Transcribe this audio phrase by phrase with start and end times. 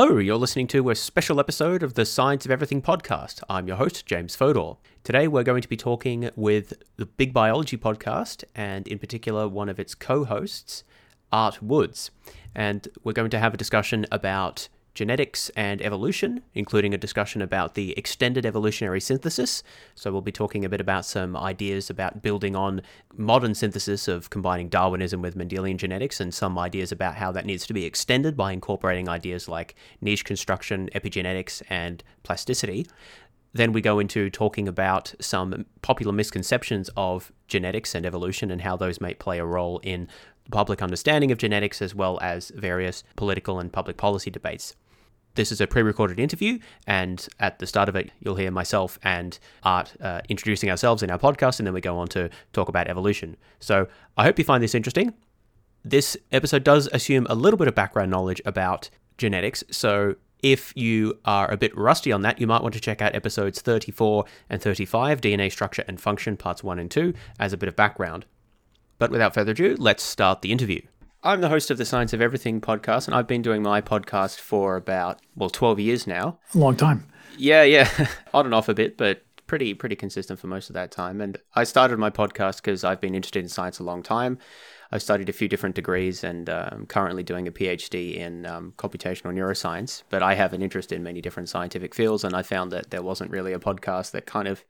[0.00, 3.42] Hello, you're listening to a special episode of the Science of Everything podcast.
[3.50, 4.74] I'm your host, James Fodor.
[5.02, 9.68] Today we're going to be talking with the Big Biology podcast, and in particular, one
[9.68, 10.84] of its co hosts,
[11.32, 12.12] Art Woods.
[12.54, 17.76] And we're going to have a discussion about genetics and evolution, including a discussion about
[17.76, 19.62] the extended evolutionary synthesis.
[19.94, 22.82] So, we'll be talking a bit about some ideas about building on
[23.16, 27.64] modern synthesis of combining Darwinism with Mendelian genetics and some ideas about how that needs
[27.68, 32.84] to be extended by incorporating ideas like niche construction, epigenetics, and plasticity.
[33.52, 38.76] Then we go into talking about some popular misconceptions of genetics and evolution and how
[38.76, 40.08] those may play a role in
[40.50, 44.74] public understanding of genetics as well as various political and public policy debates.
[45.38, 46.58] This is a pre recorded interview,
[46.88, 51.12] and at the start of it, you'll hear myself and Art uh, introducing ourselves in
[51.12, 53.36] our podcast, and then we go on to talk about evolution.
[53.60, 53.86] So
[54.16, 55.14] I hope you find this interesting.
[55.84, 61.16] This episode does assume a little bit of background knowledge about genetics, so if you
[61.24, 64.60] are a bit rusty on that, you might want to check out episodes 34 and
[64.60, 68.26] 35, DNA Structure and Function, parts 1 and 2, as a bit of background.
[68.98, 70.80] But without further ado, let's start the interview.
[71.22, 74.38] I'm the host of the Science of Everything podcast, and I've been doing my podcast
[74.38, 76.38] for about, well, 12 years now.
[76.54, 77.08] A long time.
[77.36, 77.90] Yeah, yeah.
[78.34, 81.20] On and off a bit, but pretty pretty consistent for most of that time.
[81.20, 84.38] And I started my podcast because I've been interested in science a long time.
[84.92, 88.74] I've studied a few different degrees and uh, I'm currently doing a PhD in um,
[88.76, 90.04] computational neuroscience.
[90.10, 93.02] But I have an interest in many different scientific fields, and I found that there
[93.02, 94.64] wasn't really a podcast that kind of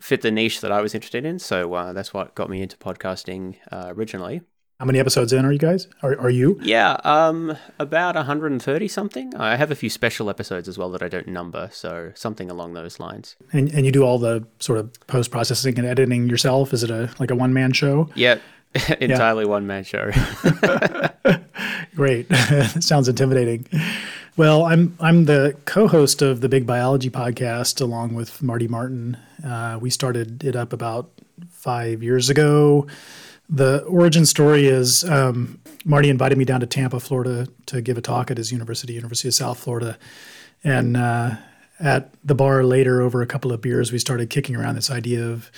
[0.00, 1.38] fit the niche that I was interested in.
[1.38, 4.40] So uh, that's what got me into podcasting uh, originally.
[4.78, 5.88] How many episodes in are you guys?
[6.02, 6.58] Are, are you?
[6.62, 9.34] Yeah, um, about 130 something.
[9.34, 12.74] I have a few special episodes as well that I don't number, so something along
[12.74, 13.36] those lines.
[13.52, 16.74] And and you do all the sort of post processing and editing yourself?
[16.74, 18.10] Is it a like a one man show?
[18.16, 18.38] Yeah,
[19.00, 19.50] entirely yeah.
[19.50, 20.10] one man show.
[21.94, 22.26] Great,
[22.80, 23.66] sounds intimidating.
[24.36, 29.16] Well, I'm I'm the co-host of the Big Biology podcast along with Marty Martin.
[29.42, 31.10] Uh, we started it up about
[31.48, 32.86] five years ago
[33.48, 38.00] the origin story is um, Marty invited me down to Tampa, Florida, to give a
[38.00, 39.98] talk at his university, University of South Florida,
[40.64, 41.36] and uh,
[41.78, 45.24] at the bar later, over a couple of beers, we started kicking around this idea
[45.24, 45.50] of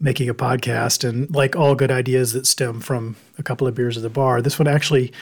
[0.00, 1.08] making a podcast.
[1.08, 4.42] And like all good ideas that stem from a couple of beers at the bar,
[4.42, 5.12] this one actually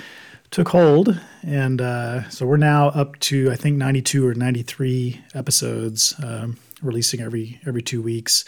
[0.50, 6.14] took hold, and uh, so we're now up to I think 92 or 93 episodes,
[6.22, 8.44] um, releasing every every two weeks.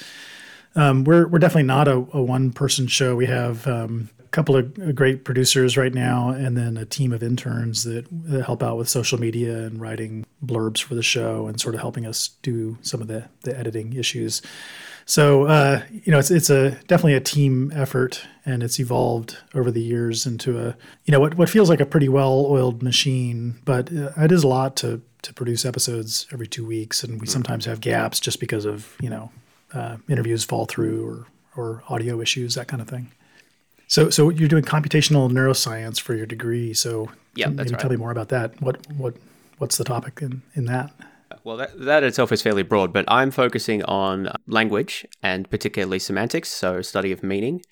[0.77, 3.15] Um, we're we're definitely not a, a one person show.
[3.15, 7.23] We have um, a couple of great producers right now, and then a team of
[7.23, 11.61] interns that, that, help out with social media and writing blurbs for the show, and
[11.61, 14.43] sort of helping us do some of the the editing issues.
[15.07, 19.71] So uh, you know, it's it's a definitely a team effort, and it's evolved over
[19.71, 23.61] the years into a you know what what feels like a pretty well oiled machine,
[23.65, 27.27] but uh, it is a lot to to produce episodes every two weeks, and we
[27.27, 29.31] sometimes have gaps just because of you know
[29.75, 31.27] uh, interviews fall through or
[31.57, 33.13] or audio issues, that kind of thing.
[33.87, 36.75] So, so you're doing computational neuroscience for your degree.
[36.75, 37.81] So, yeah, that's right.
[37.81, 38.61] Tell me more about that.
[38.61, 39.15] What what
[39.59, 40.91] what's the topic in in that?
[41.43, 46.49] Well, that, that itself is fairly broad, but I'm focusing on language and particularly semantics,
[46.49, 47.63] so study of meaning.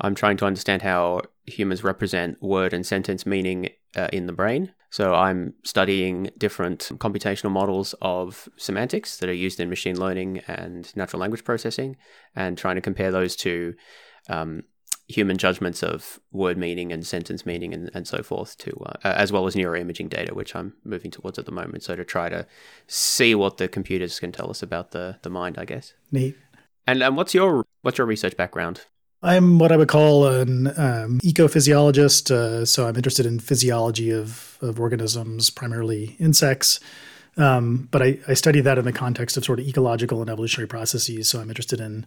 [0.00, 4.72] I'm trying to understand how humans represent word and sentence meaning uh, in the brain.
[4.90, 10.94] So I'm studying different computational models of semantics that are used in machine learning and
[10.96, 11.96] natural language processing,
[12.34, 13.74] and trying to compare those to
[14.28, 14.64] um,
[15.10, 19.32] human judgments of word meaning and sentence meaning and, and so forth to uh, as
[19.32, 21.82] well as neuroimaging data which i'm moving towards at the moment.
[21.82, 22.46] So to try to
[22.86, 25.94] see what the computers can tell us about the, the mind i guess.
[26.12, 26.36] Neat.
[26.86, 28.82] And, and what's your what's your research background
[29.22, 32.30] I'm what I would call an um, ecophysiologist.
[32.30, 36.80] Uh, so I'm interested in physiology of, of organisms, primarily insects.
[37.36, 40.66] Um, but I, I, study that in the context of sort of ecological and evolutionary
[40.66, 41.28] processes.
[41.28, 42.04] So I'm interested in,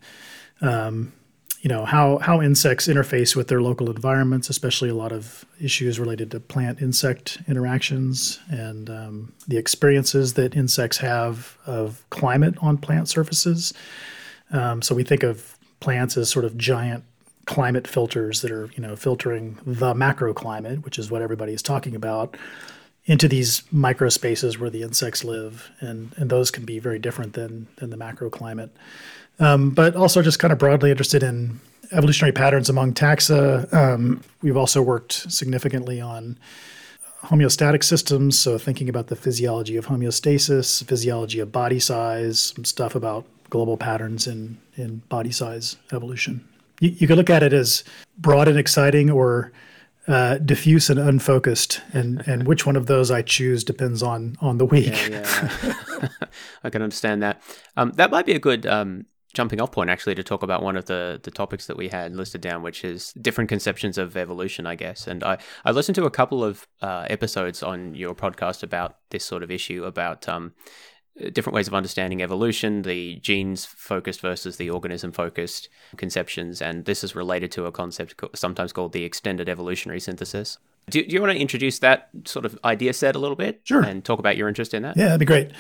[0.62, 1.14] um,
[1.62, 5.98] you know, how how insects interface with their local environments, especially a lot of issues
[5.98, 13.08] related to plant-insect interactions and um, the experiences that insects have of climate on plant
[13.08, 13.74] surfaces.
[14.52, 15.53] Um, so we think of
[15.84, 17.04] plants as sort of giant
[17.46, 21.94] climate filters that are you know filtering the macroclimate, which is what everybody is talking
[21.94, 22.38] about,
[23.06, 27.34] into these micro spaces where the insects live, and and those can be very different
[27.34, 28.70] than than the macroclimate.
[29.40, 31.60] Um, but also just kind of broadly interested in
[31.92, 33.72] evolutionary patterns among taxa.
[33.74, 36.38] Um, we've also worked significantly on
[37.24, 42.96] homeostatic systems, so thinking about the physiology of homeostasis, physiology of body size, some stuff
[42.96, 46.44] about global patterns in, in body size evolution.
[46.80, 47.84] You, you could look at it as
[48.18, 49.52] broad and exciting or
[50.08, 54.58] uh, diffuse and unfocused, and and which one of those I choose depends on on
[54.58, 55.10] the week.
[55.10, 56.10] Yeah, yeah.
[56.64, 57.44] I can understand that.
[57.78, 59.06] Um, that might be a good um,
[59.36, 62.16] jumping off point actually to talk about one of the the topics that we had
[62.16, 65.06] listed down, which is different conceptions of evolution, I guess.
[65.06, 69.24] And I I listened to a couple of uh, episodes on your podcast about this
[69.24, 70.54] sort of issue about um,
[71.32, 76.62] different ways of understanding evolution, the genes focused versus the organism focused conceptions.
[76.62, 80.58] And this is related to a concept sometimes called the extended evolutionary synthesis.
[80.90, 83.62] Do, do you want to introduce that sort of idea set a little bit?
[83.64, 83.82] Sure.
[83.82, 84.98] And talk about your interest in that?
[84.98, 85.52] Yeah, that'd be great.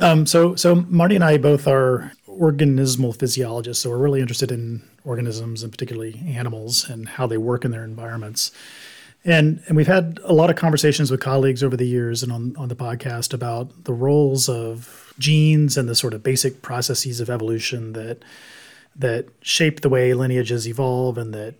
[0.00, 4.82] Um, so, so Marty and I both are organismal physiologists, so we're really interested in
[5.04, 8.50] organisms and particularly animals and how they work in their environments.
[9.24, 12.54] And and we've had a lot of conversations with colleagues over the years and on,
[12.58, 17.30] on the podcast about the roles of genes and the sort of basic processes of
[17.30, 18.22] evolution that
[18.96, 21.54] that shape the way lineages evolve and that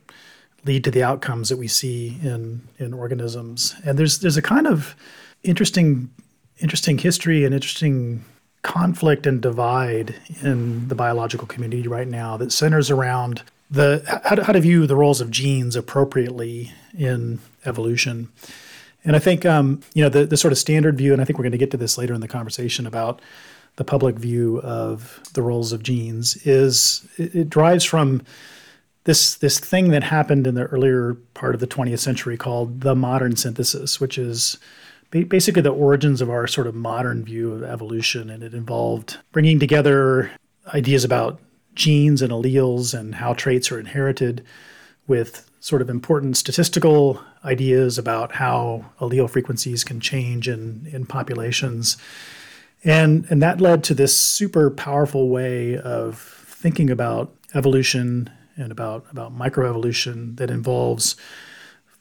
[0.65, 3.75] lead to the outcomes that we see in in organisms.
[3.85, 4.95] And there's there's a kind of
[5.43, 6.11] interesting
[6.59, 8.25] interesting history and interesting
[8.63, 14.45] conflict and divide in the biological community right now that centers around the how to,
[14.45, 18.31] how to view the roles of genes appropriately in evolution.
[19.05, 21.39] And I think um, you know the the sort of standard view, and I think
[21.39, 23.21] we're going to get to this later in the conversation about
[23.77, 28.23] the public view of the roles of genes is it, it drives from
[29.05, 32.95] this this thing that happened in the earlier part of the 20th century called the
[32.95, 34.59] modern synthesis, which is
[35.11, 39.61] basically the origins of our sort of modern view of evolution, and it involved bringing
[39.61, 40.31] together
[40.73, 41.39] ideas about
[41.75, 44.45] genes and alleles and how traits are inherited
[45.07, 51.97] with sort of important statistical ideas about how allele frequencies can change in, in populations.
[52.83, 59.07] And, and that led to this super powerful way of thinking about evolution and about,
[59.11, 61.17] about microevolution that involves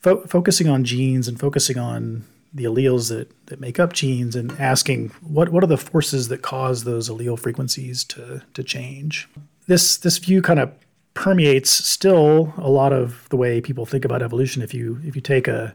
[0.00, 4.52] fo- focusing on genes and focusing on the alleles that, that make up genes and
[4.60, 9.28] asking what, what are the forces that cause those allele frequencies to, to change
[9.66, 10.72] this this view kind of
[11.14, 14.62] permeates still a lot of the way people think about evolution.
[14.62, 15.74] If you if you take a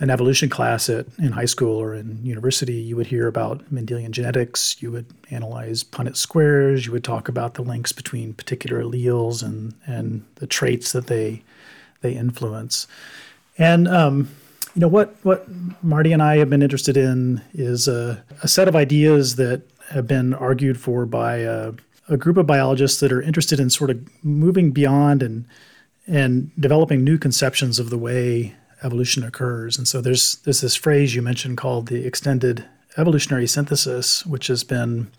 [0.00, 4.12] an evolution class at in high school or in university, you would hear about Mendelian
[4.12, 4.80] genetics.
[4.80, 6.86] You would analyze Punnett squares.
[6.86, 11.42] You would talk about the links between particular alleles and and the traits that they
[12.00, 12.86] they influence.
[13.58, 14.28] And um,
[14.74, 15.46] you know what what
[15.82, 20.06] Marty and I have been interested in is a, a set of ideas that have
[20.06, 21.44] been argued for by
[22.08, 25.44] a group of biologists that are interested in sort of moving beyond and
[26.06, 29.76] and developing new conceptions of the way evolution occurs.
[29.76, 32.64] And so there's there's this phrase you mentioned called the extended
[32.96, 35.10] evolutionary synthesis, which has been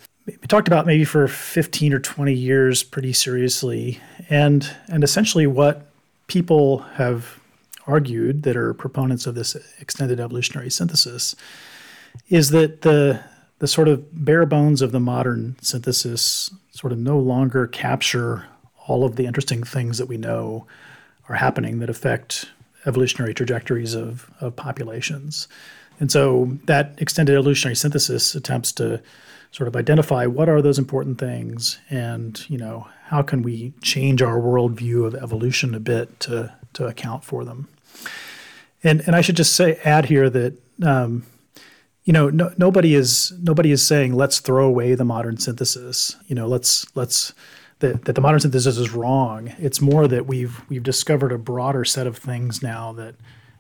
[0.48, 4.00] talked about maybe for 15 or 20 years pretty seriously.
[4.30, 5.86] And and essentially what
[6.28, 7.40] people have
[7.88, 11.36] argued that are proponents of this extended evolutionary synthesis
[12.30, 13.24] is that the
[13.60, 18.46] the sort of bare bones of the modern synthesis sort of no longer capture
[18.88, 20.66] all of the interesting things that we know
[21.28, 22.50] are happening that affect
[22.86, 25.48] evolutionary trajectories of, of populations.
[26.00, 29.02] And so that extended evolutionary synthesis attempts to
[29.52, 34.22] sort of identify what are those important things and, you know, how can we change
[34.22, 37.68] our worldview of evolution a bit to, to account for them.
[38.84, 41.24] And, and I should just say, add here that um,
[42.10, 46.16] you know, no, nobody is nobody is saying let's throw away the modern synthesis.
[46.26, 47.36] You know, let's let's
[47.82, 49.54] that, that the modern synthesis is wrong.
[49.60, 53.14] It's more that we've we've discovered a broader set of things now that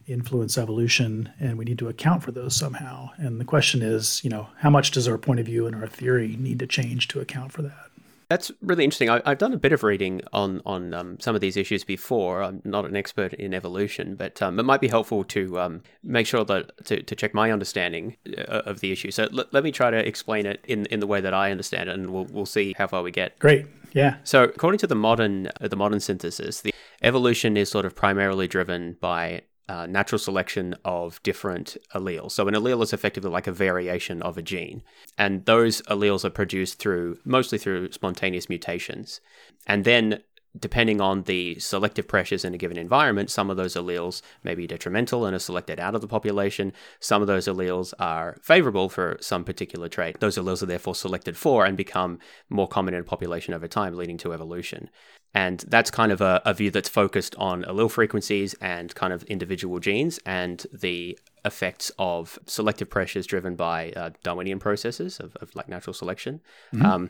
[0.07, 3.11] influence evolution, and we need to account for those somehow.
[3.17, 5.85] And the question is, you know, how much does our point of view and our
[5.85, 7.88] theory need to change to account for that?
[8.29, 9.09] That's really interesting.
[9.09, 12.43] I, have done a bit of reading on on um, some of these issues before.
[12.43, 16.27] I'm not an expert in evolution, but um, it might be helpful to um, make
[16.27, 19.09] sure that to, to check my understanding uh, of the issue.
[19.09, 21.89] So l- let me try to explain it in in the way that I understand
[21.89, 23.37] it, and we'll we'll see how far we get.
[23.39, 23.65] Great.
[23.93, 24.17] Yeah.
[24.23, 28.47] So according to the modern uh, the modern synthesis, the evolution is sort of primarily
[28.47, 32.31] driven by uh, natural selection of different alleles.
[32.31, 34.81] So an allele is effectively like a variation of a gene,
[35.17, 39.21] and those alleles are produced through mostly through spontaneous mutations.
[39.67, 40.23] And then
[40.57, 44.67] depending on the selective pressures in a given environment, some of those alleles may be
[44.67, 46.73] detrimental and are selected out of the population.
[46.99, 50.19] Some of those alleles are favorable for some particular trait.
[50.19, 53.95] Those alleles are therefore selected for and become more common in a population over time,
[53.95, 54.89] leading to evolution.
[55.33, 59.23] And that's kind of a, a view that's focused on allele frequencies and kind of
[59.25, 65.55] individual genes and the effects of selective pressures driven by uh, Darwinian processes of, of,
[65.55, 66.41] like natural selection.
[66.73, 66.85] Mm-hmm.
[66.85, 67.09] Um,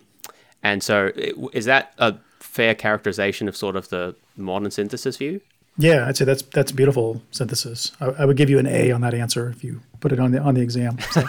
[0.64, 1.12] and so,
[1.54, 5.42] is that a fair characterization of sort of the modern synthesis view?
[5.78, 7.94] Yeah, I'd say that's that's beautiful synthesis.
[8.02, 10.32] I, I, would give you an A on that answer if you put it on
[10.32, 10.98] the on the exam.
[11.00, 11.24] So.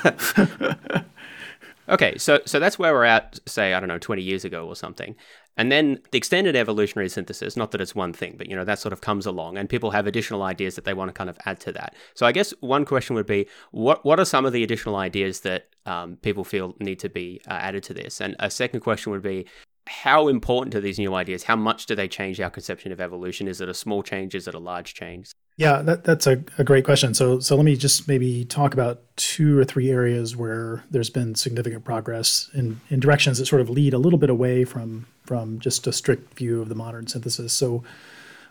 [1.88, 3.38] okay, so so that's where we're at.
[3.46, 5.14] Say I don't know, twenty years ago or something,
[5.56, 7.56] and then the extended evolutionary synthesis.
[7.56, 9.90] Not that it's one thing, but you know that sort of comes along, and people
[9.90, 11.94] have additional ideas that they want to kind of add to that.
[12.14, 15.40] So I guess one question would be, what what are some of the additional ideas
[15.40, 18.20] that um, people feel need to be uh, added to this?
[18.20, 19.46] And a second question would be,
[19.86, 21.44] how important are these new ideas?
[21.44, 23.48] How much do they change our conception of evolution?
[23.48, 24.34] Is it a small change?
[24.34, 25.32] Is it a large change?
[25.56, 27.12] Yeah, that, that's a, a great question.
[27.12, 31.34] So, so let me just maybe talk about two or three areas where there's been
[31.34, 35.60] significant progress in, in directions that sort of lead a little bit away from from
[35.60, 37.52] just a strict view of the modern synthesis.
[37.52, 37.84] So,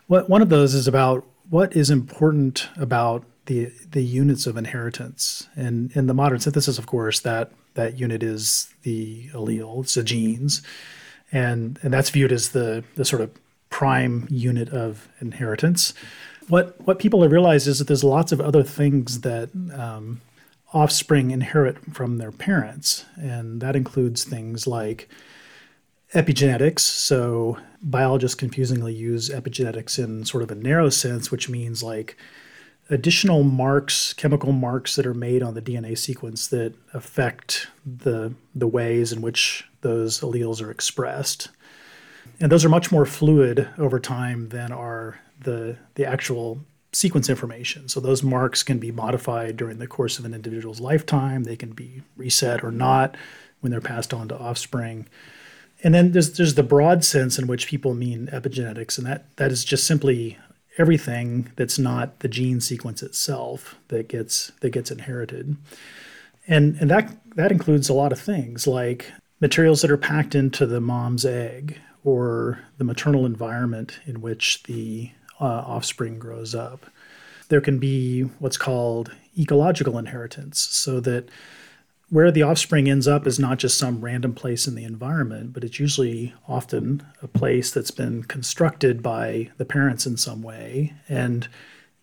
[0.06, 5.46] what one of those is about what is important about the the units of inheritance.
[5.56, 10.02] And in the modern synthesis, of course, that that unit is the allele, it's the
[10.02, 10.62] genes
[11.32, 13.30] and and that's viewed as the the sort of
[13.68, 15.94] prime unit of inheritance.
[16.48, 20.20] What what people have realized is that there's lots of other things that um,
[20.72, 25.08] offspring inherit from their parents, and that includes things like
[26.14, 26.80] epigenetics.
[26.80, 32.16] So biologists confusingly use epigenetics in sort of a narrow sense, which means like
[32.88, 38.66] additional marks, chemical marks that are made on the DNA sequence that affect the the
[38.66, 41.48] ways in which those alleles are expressed.
[42.40, 46.60] And those are much more fluid over time than are the the actual
[46.92, 47.88] sequence information.
[47.88, 51.44] So those marks can be modified during the course of an individual's lifetime.
[51.44, 53.16] They can be reset or not
[53.60, 55.06] when they're passed on to offspring.
[55.82, 59.50] And then there's there's the broad sense in which people mean epigenetics, and that that
[59.50, 60.38] is just simply
[60.78, 65.56] everything that's not the gene sequence itself that gets that gets inherited.
[66.46, 70.66] And and that that includes a lot of things like materials that are packed into
[70.66, 75.10] the mom's egg or the maternal environment in which the
[75.40, 76.86] uh, offspring grows up.
[77.48, 81.28] There can be what's called ecological inheritance, so that
[82.10, 85.62] where the offspring ends up is not just some random place in the environment, but
[85.62, 91.48] it's usually often a place that's been constructed by the parents in some way and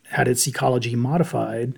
[0.10, 1.78] had its ecology modified.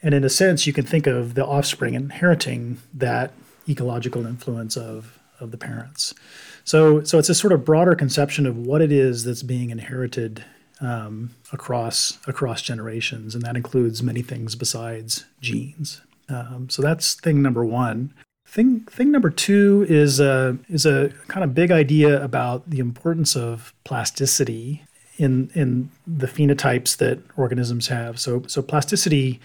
[0.00, 3.32] And in a sense, you can think of the offspring inheriting that
[3.68, 6.14] ecological influence of, of the parents.
[6.62, 10.44] So, so it's a sort of broader conception of what it is that's being inherited
[10.80, 16.02] um, across across generations, and that includes many things besides genes.
[16.28, 18.12] Um, so that's thing number one.
[18.46, 23.36] Thing thing number two is a is a kind of big idea about the importance
[23.36, 24.84] of plasticity
[25.16, 28.20] in in the phenotypes that organisms have.
[28.20, 29.40] So so plasticity,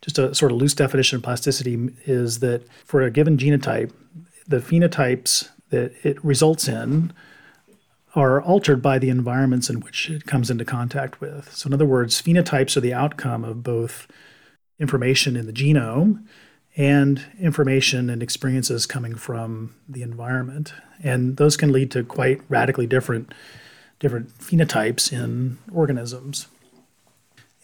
[0.00, 3.92] just a sort of loose definition of plasticity is that for a given genotype,
[4.46, 7.12] the phenotypes that it results in
[8.14, 11.54] are altered by the environments in which it comes into contact with.
[11.54, 14.06] So in other words, phenotypes are the outcome of both
[14.82, 16.24] information in the genome
[16.76, 20.74] and information and experiences coming from the environment.
[21.02, 23.32] And those can lead to quite radically different
[24.00, 26.48] different phenotypes in organisms.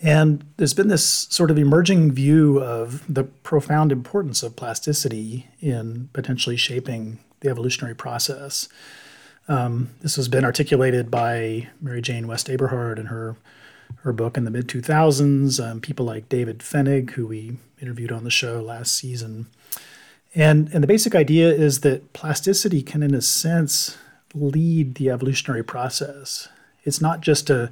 [0.01, 6.11] And there's been this sort of emerging view of the profound importance of plasticity in
[6.13, 8.69] potentially shaping the evolutionary process.
[9.49, 13.35] Um, this has been articulated by Mary Jane West Eberhard in her
[14.02, 15.64] her book in the mid 2000s.
[15.64, 19.47] Um, people like David Pfennig, who we interviewed on the show last season.
[20.35, 23.97] And, and the basic idea is that plasticity can, in a sense,
[24.35, 26.49] lead the evolutionary process.
[26.85, 27.71] It's not just a,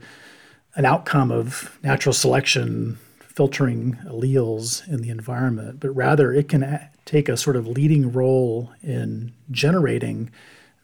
[0.74, 6.90] an outcome of natural selection filtering alleles in the environment, but rather it can a-
[7.04, 10.30] take a sort of leading role in generating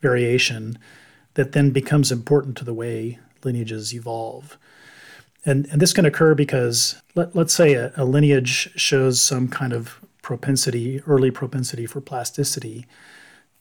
[0.02, 0.78] variation
[1.34, 4.58] that then becomes important to the way lineages evolve.
[5.44, 9.72] And, and this can occur because let, let's say a, a lineage shows some kind
[9.72, 12.86] of propensity, early propensity for plasticity.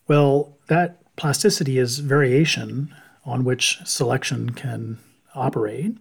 [0.08, 2.94] Well, that plasticity is variation
[3.26, 5.00] on which selection can
[5.34, 5.98] operate.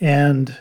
[0.00, 0.56] And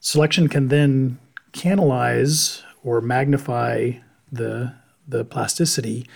[0.00, 1.18] selection can then
[1.52, 3.92] canalize or magnify
[4.30, 4.74] the,
[5.08, 6.06] the plasticity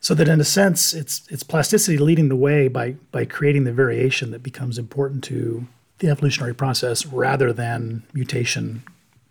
[0.00, 3.72] so that in a sense it's it's plasticity leading the way by by creating the
[3.72, 5.66] variation that becomes important to
[6.02, 8.82] the evolutionary process rather than mutation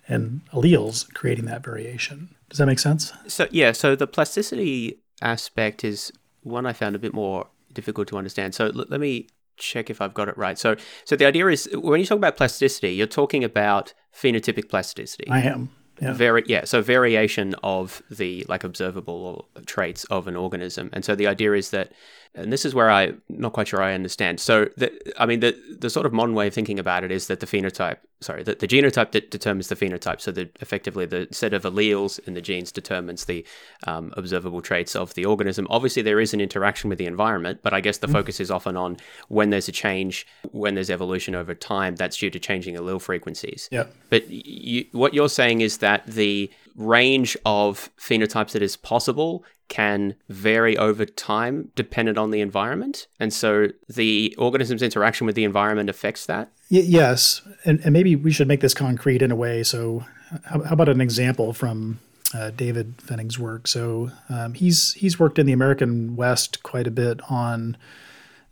[0.07, 2.33] and alleles creating that variation.
[2.49, 3.13] Does that make sense?
[3.27, 6.11] So yeah, so the plasticity aspect is
[6.41, 8.55] one I found a bit more difficult to understand.
[8.55, 10.57] So l- let me check if I've got it right.
[10.57, 10.75] So
[11.05, 15.29] so the idea is when you talk about plasticity, you're talking about phenotypic plasticity.
[15.29, 15.69] I am.
[16.01, 16.13] Yeah.
[16.13, 20.89] Very yeah, so variation of the like observable traits of an organism.
[20.93, 21.91] And so the idea is that
[22.33, 24.39] and this is where I'm not quite sure I understand.
[24.39, 27.27] So, the, I mean, the the sort of modern way of thinking about it is
[27.27, 30.21] that the phenotype, sorry, the, the genotype that determines the phenotype.
[30.21, 33.45] So, that effectively the set of alleles in the genes determines the
[33.85, 35.67] um, observable traits of the organism.
[35.69, 38.15] Obviously, there is an interaction with the environment, but I guess the mm-hmm.
[38.15, 38.97] focus is often on
[39.27, 43.67] when there's a change, when there's evolution over time, that's due to changing allele frequencies.
[43.71, 43.85] Yeah.
[44.09, 50.15] But you, what you're saying is that the range of phenotypes that is possible can
[50.27, 53.07] vary over time dependent on the environment.
[53.21, 56.51] And so the organism's interaction with the environment affects that?
[56.69, 57.41] Y- yes.
[57.63, 59.63] And, and, maybe we should make this concrete in a way.
[59.63, 60.03] So,
[60.43, 61.99] how, how about an example from
[62.33, 63.65] uh, David Pfennig's work?
[63.65, 67.77] So, um, he's, he's worked in the American West quite a bit on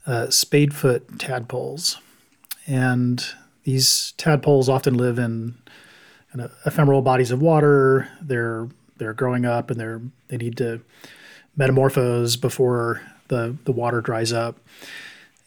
[0.07, 1.97] uh, spadefoot tadpoles.
[2.65, 3.25] And
[3.63, 5.57] these tadpoles often live in,
[6.33, 8.07] in ephemeral bodies of water.
[8.21, 10.81] They're they're growing up and they're they need to
[11.55, 14.59] metamorphose before the the water dries up.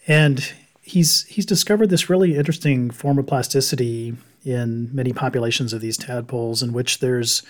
[0.09, 5.97] And he's he's discovered this really interesting form of plasticity in many populations of these
[5.97, 7.43] tadpoles in which there's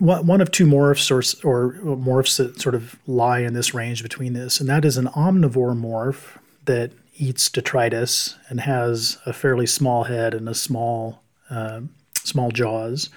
[0.00, 4.32] one of two morphs or, or morphs that sort of lie in this range between
[4.32, 10.04] this, and that is an omnivore morph that eats detritus and has a fairly small
[10.04, 11.80] head and a small uh,
[12.14, 13.10] small jaws,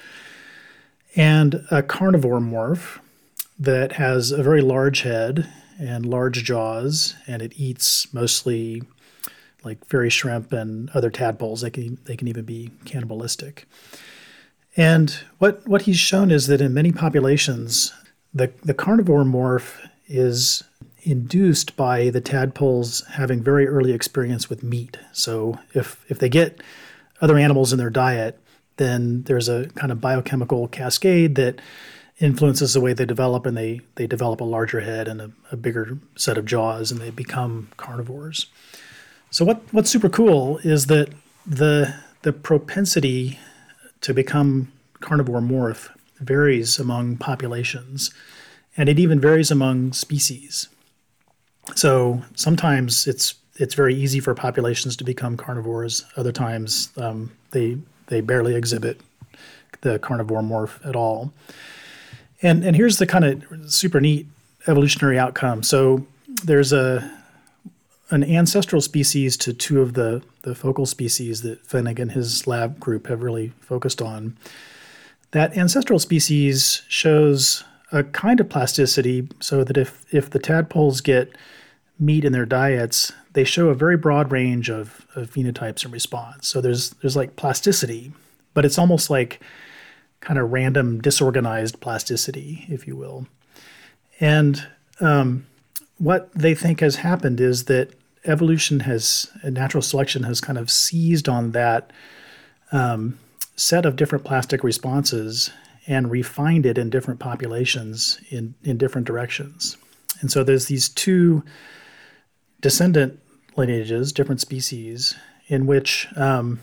[1.15, 2.99] and a carnivore morph
[3.59, 8.81] that has a very large head and large jaws, and it eats mostly
[9.63, 11.61] like fairy shrimp and other tadpoles.
[11.61, 13.67] They can they can even be cannibalistic.
[14.75, 17.93] And what what he's shown is that in many populations,
[18.33, 20.63] the the carnivore morph is
[21.03, 24.97] induced by the tadpoles having very early experience with meat.
[25.11, 26.61] So if if they get
[27.21, 28.39] other animals in their diet,
[28.77, 31.59] then there's a kind of biochemical cascade that
[32.19, 35.57] influences the way they develop and they, they develop a larger head and a, a
[35.57, 38.47] bigger set of jaws and they become carnivores.
[39.31, 41.09] So what, what's super cool is that
[41.45, 43.37] the the propensity
[44.01, 48.11] to become carnivore morph varies among populations
[48.77, 50.69] and it even varies among species.
[51.75, 56.03] So sometimes it's it's very easy for populations to become carnivores.
[56.17, 58.99] Other times um, they they barely exhibit
[59.81, 61.33] the carnivore morph at all.
[62.41, 64.27] And and here's the kind of super neat
[64.67, 65.63] evolutionary outcome.
[65.63, 66.05] So
[66.43, 67.09] there's a
[68.09, 72.79] an ancestral species to two of the the focal species that Pfennig and his lab
[72.79, 74.37] group have really focused on.
[75.31, 81.35] That ancestral species shows a kind of plasticity so that if if the tadpoles get
[81.99, 86.47] meat in their diets, they show a very broad range of, of phenotypes and response.
[86.47, 88.11] So there's there's like plasticity,
[88.53, 89.41] but it's almost like
[90.19, 93.27] kind of random, disorganized plasticity, if you will.
[94.19, 94.65] And
[95.01, 95.45] um,
[95.97, 97.93] what they think has happened is that
[98.25, 101.91] evolution has, natural selection has kind of seized on that
[102.71, 103.19] um,
[103.57, 105.51] set of different plastic responses
[105.87, 109.77] and refined it in different populations in, in different directions.
[110.21, 111.43] And so there's these two
[112.61, 113.19] descendant
[113.55, 115.15] lineages, different species,
[115.47, 116.59] in which um,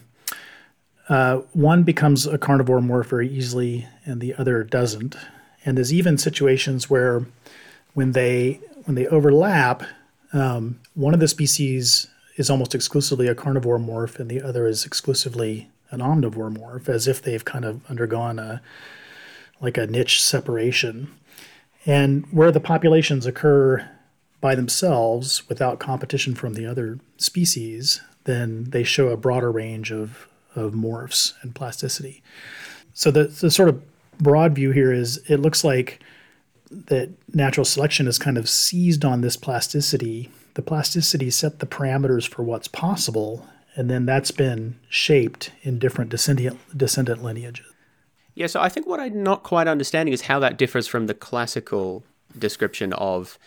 [1.08, 5.16] uh, one becomes a carnivore morph very easily and the other doesn't.
[5.64, 7.26] And there's even situations where
[7.94, 9.82] when they when they overlap,
[10.32, 14.86] um, one of the species is almost exclusively a carnivore morph and the other is
[14.86, 18.62] exclusively an omnivore morph, as if they've kind of undergone a
[19.60, 21.12] like a niche separation.
[21.86, 23.88] And where the populations occur
[24.40, 30.26] by themselves without competition from the other species, then they show a broader range of
[30.56, 32.22] of morphs and plasticity.
[32.92, 33.82] So the, the sort of
[34.18, 36.02] broad view here is it looks like
[36.70, 40.30] that natural selection has kind of seized on this plasticity.
[40.54, 46.10] The plasticity set the parameters for what's possible, and then that's been shaped in different
[46.10, 47.66] descendant, descendant lineages.
[48.34, 51.14] Yeah, so I think what I'm not quite understanding is how that differs from the
[51.14, 52.04] classical
[52.38, 53.38] description of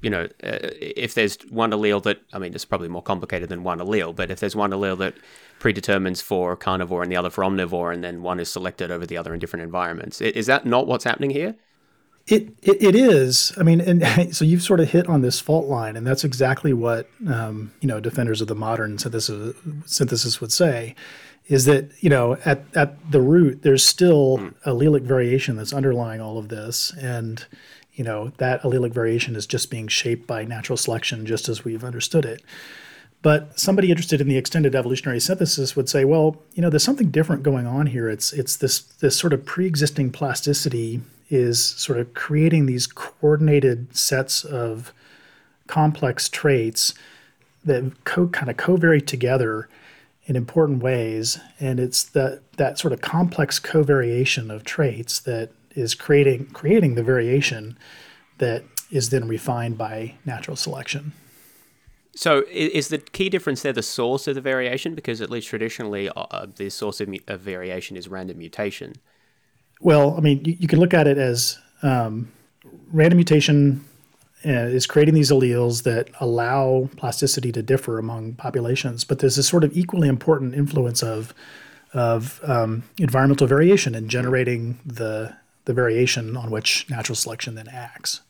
[0.00, 3.64] you know, uh, if there's one allele that, I mean, it's probably more complicated than
[3.64, 5.14] one allele, but if there's one allele that
[5.58, 9.16] predetermines for carnivore and the other for omnivore, and then one is selected over the
[9.16, 11.56] other in different environments, is that not what's happening here?
[12.28, 13.52] It, it, it is.
[13.56, 16.72] I mean, and so you've sort of hit on this fault line, and that's exactly
[16.72, 19.56] what um, you know defenders of the modern synthesis
[19.86, 20.94] synthesis would say,
[21.46, 24.54] is that you know at at the root there's still mm.
[24.66, 27.46] allelic variation that's underlying all of this, and
[27.98, 31.84] you know that allelic variation is just being shaped by natural selection just as we've
[31.84, 32.42] understood it.
[33.20, 37.10] But somebody interested in the extended evolutionary synthesis would say well you know there's something
[37.10, 38.08] different going on here.
[38.08, 44.44] It's it's this this sort of pre-existing plasticity is sort of creating these coordinated sets
[44.44, 44.94] of
[45.66, 46.94] complex traits
[47.64, 49.68] that co- kind of covary together
[50.26, 55.94] in important ways, and it's that that sort of complex covariation of traits that is
[55.94, 57.78] creating creating the variation
[58.38, 61.12] that is then refined by natural selection.
[62.14, 64.94] So, is the key difference there the source of the variation?
[64.96, 68.94] Because at least traditionally, uh, uh the source of, of, variation is random mutation.
[69.80, 72.32] Well, I mean, you, you can look at it as um,
[72.90, 73.84] random mutation
[74.44, 79.42] uh, is creating these alleles that allow plasticity to differ among populations, but there's a
[79.42, 81.32] sort of equally important influence of
[81.94, 85.34] of um, environmental variation in generating the
[85.68, 88.22] the variation on which natural selection then acts.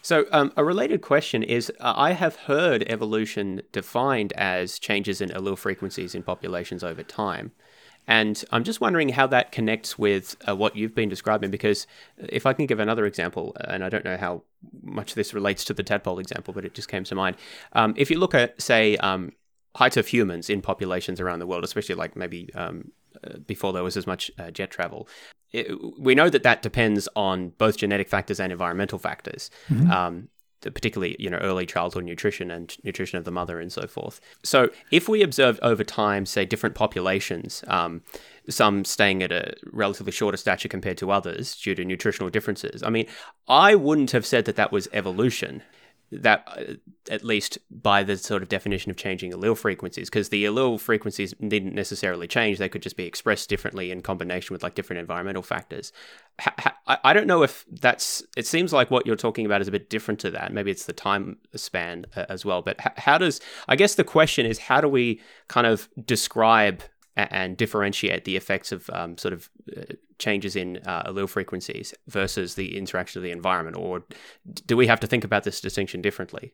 [0.00, 5.28] So, um, a related question is uh, I have heard evolution defined as changes in
[5.28, 7.52] allele frequencies in populations over time.
[8.06, 11.50] And I'm just wondering how that connects with uh, what you've been describing.
[11.50, 14.44] Because if I can give another example, and I don't know how
[14.82, 17.36] much this relates to the tadpole example, but it just came to mind.
[17.74, 19.32] Um, if you look at, say, um,
[19.76, 22.97] height of humans in populations around the world, especially like maybe um, uh,
[23.46, 25.08] before there was as much uh, jet travel,
[25.52, 29.50] it, we know that that depends on both genetic factors and environmental factors.
[29.68, 29.90] Mm-hmm.
[29.90, 30.28] Um,
[30.62, 34.20] particularly you know early childhood nutrition and nutrition of the mother and so forth.
[34.42, 38.02] So if we observed over time, say different populations, um,
[38.48, 42.90] some staying at a relatively shorter stature compared to others due to nutritional differences, I
[42.90, 43.06] mean,
[43.46, 45.62] I wouldn't have said that that was evolution
[46.10, 46.74] that uh,
[47.10, 51.34] at least by the sort of definition of changing allele frequencies because the allele frequencies
[51.46, 55.42] didn't necessarily change they could just be expressed differently in combination with like different environmental
[55.42, 55.92] factors.
[57.04, 59.90] I don't know if that's it seems like what you're talking about is a bit
[59.90, 60.52] different to that.
[60.52, 64.46] Maybe it's the time span uh, as well but how does i guess the question
[64.46, 66.82] is how do we kind of describe
[67.18, 69.82] and differentiate the effects of um, sort of uh,
[70.18, 74.04] changes in uh, allele frequencies versus the interaction of the environment, or
[74.66, 76.52] do we have to think about this distinction differently?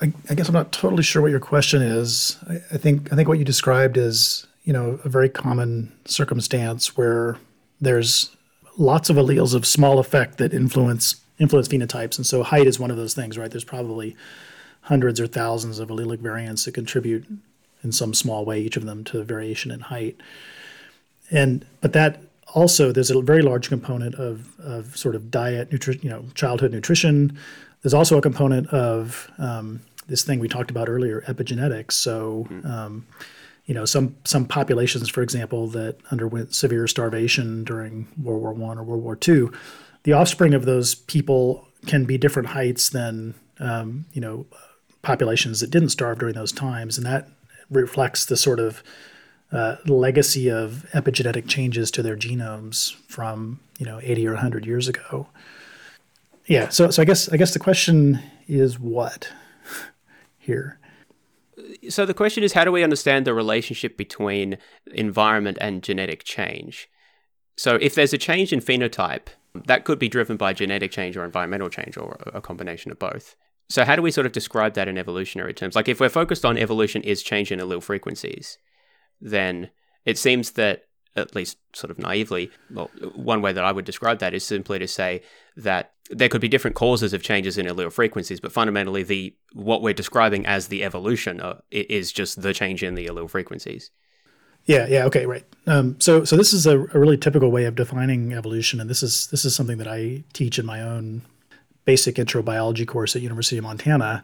[0.00, 2.36] I, I guess I'm not totally sure what your question is.
[2.48, 6.96] I, I, think I think what you described is you know a very common circumstance
[6.96, 7.38] where
[7.80, 8.36] there's
[8.76, 12.90] lots of alleles of small effect that influence influence phenotypes, and so height is one
[12.90, 13.50] of those things, right?
[13.50, 14.16] There's probably
[14.82, 17.26] hundreds or thousands of allelic variants that contribute
[17.82, 20.16] in some small way, each of them to variation in height.
[21.30, 22.22] And but that
[22.54, 26.72] also there's a very large component of, of sort of diet, nutrition, you know, childhood
[26.72, 27.38] nutrition.
[27.82, 31.92] There's also a component of um, this thing we talked about earlier, epigenetics.
[31.92, 32.66] So, mm-hmm.
[32.66, 33.06] um,
[33.66, 38.78] you know, some some populations, for example, that underwent severe starvation during World War One
[38.78, 39.52] or World War Two,
[40.04, 44.46] the offspring of those people can be different heights than um, you know
[45.02, 47.28] populations that didn't starve during those times, and that
[47.70, 48.82] reflects the sort of
[49.52, 54.88] uh, legacy of epigenetic changes to their genomes from you know 80 or 100 years
[54.88, 55.28] ago.
[56.46, 59.30] Yeah, so so I guess I guess the question is what
[60.38, 60.78] here.
[61.88, 64.58] So the question is how do we understand the relationship between
[64.92, 66.88] environment and genetic change?
[67.56, 69.28] So if there's a change in phenotype,
[69.66, 73.34] that could be driven by genetic change or environmental change or a combination of both.
[73.68, 75.76] So how do we sort of describe that in evolutionary terms?
[75.76, 78.58] Like if we're focused on evolution is change in allele frequencies,
[79.20, 79.70] then
[80.04, 80.84] it seems that
[81.16, 84.78] at least sort of naively, well, one way that I would describe that is simply
[84.78, 85.22] to say
[85.56, 89.82] that there could be different causes of changes in allele frequencies, but fundamentally, the what
[89.82, 93.90] we're describing as the evolution uh, is just the change in the allele frequencies.
[94.64, 95.44] Yeah, yeah, okay, right.
[95.66, 99.02] Um, so, so this is a, a, really typical way of defining evolution, and this
[99.02, 101.22] is this is something that I teach in my own
[101.88, 104.22] basic intro biology course at University of Montana.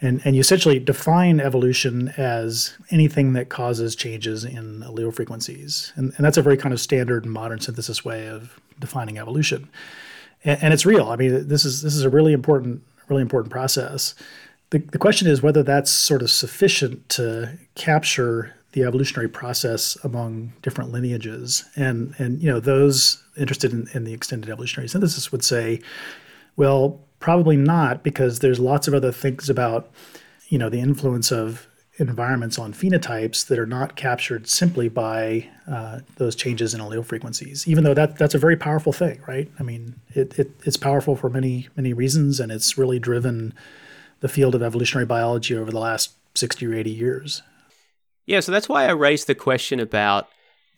[0.00, 5.92] And, and you essentially define evolution as anything that causes changes in allele frequencies.
[5.96, 9.68] And, and that's a very kind of standard modern synthesis way of defining evolution.
[10.44, 11.10] And, and it's real.
[11.10, 14.14] I mean, this is this is a really important, really important process.
[14.70, 20.54] The, the question is whether that's sort of sufficient to capture the evolutionary process among
[20.62, 21.64] different lineages.
[21.76, 25.82] And and you know, those interested in, in the extended evolutionary synthesis would say,
[26.56, 29.90] well, probably not, because there's lots of other things about,
[30.48, 31.66] you know, the influence of
[31.98, 37.68] environments on phenotypes that are not captured simply by uh, those changes in allele frequencies.
[37.68, 39.50] Even though that that's a very powerful thing, right?
[39.58, 43.54] I mean, it, it it's powerful for many many reasons, and it's really driven
[44.20, 47.42] the field of evolutionary biology over the last sixty or eighty years.
[48.26, 50.28] Yeah, so that's why I raised the question about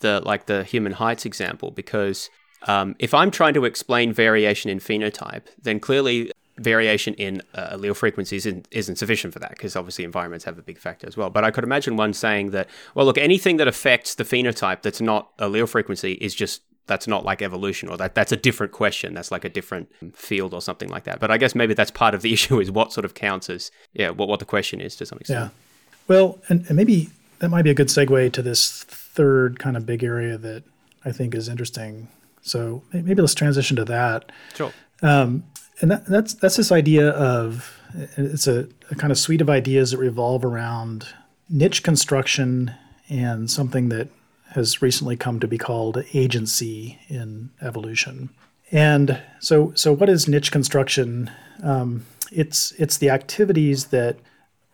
[0.01, 2.29] the like the human heights example because
[2.63, 7.95] um, if I'm trying to explain variation in phenotype, then clearly variation in uh, allele
[7.95, 11.31] frequencies isn't, isn't sufficient for that because obviously environments have a big factor as well.
[11.31, 15.01] But I could imagine one saying that, well, look, anything that affects the phenotype that's
[15.01, 19.13] not allele frequency is just that's not like evolution or that that's a different question
[19.13, 21.19] that's like a different field or something like that.
[21.19, 23.71] But i guess maybe that's part of the issue is what sort of counts as
[23.93, 25.53] yeah what, what the question is to some extent.
[25.53, 25.97] Yeah.
[26.07, 29.85] Well and, and maybe that might be a good segue to this third kind of
[29.85, 30.63] big area that
[31.05, 32.09] i think is interesting
[32.47, 35.45] so maybe let's transition to that sure um,
[35.81, 37.79] and that, that's that's this idea of
[38.17, 41.09] it's a, a kind of suite of ideas that revolve around
[41.49, 42.73] niche construction
[43.09, 44.09] and something that
[44.51, 48.31] has recently come to be called agency in evolution.
[48.73, 51.31] And so, so what is niche construction?
[51.63, 54.19] Um, it's it's the activities that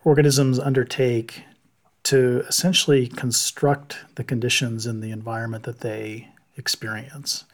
[0.03, 1.43] organisms undertake
[2.03, 7.45] to essentially construct the conditions in the environment that they experience.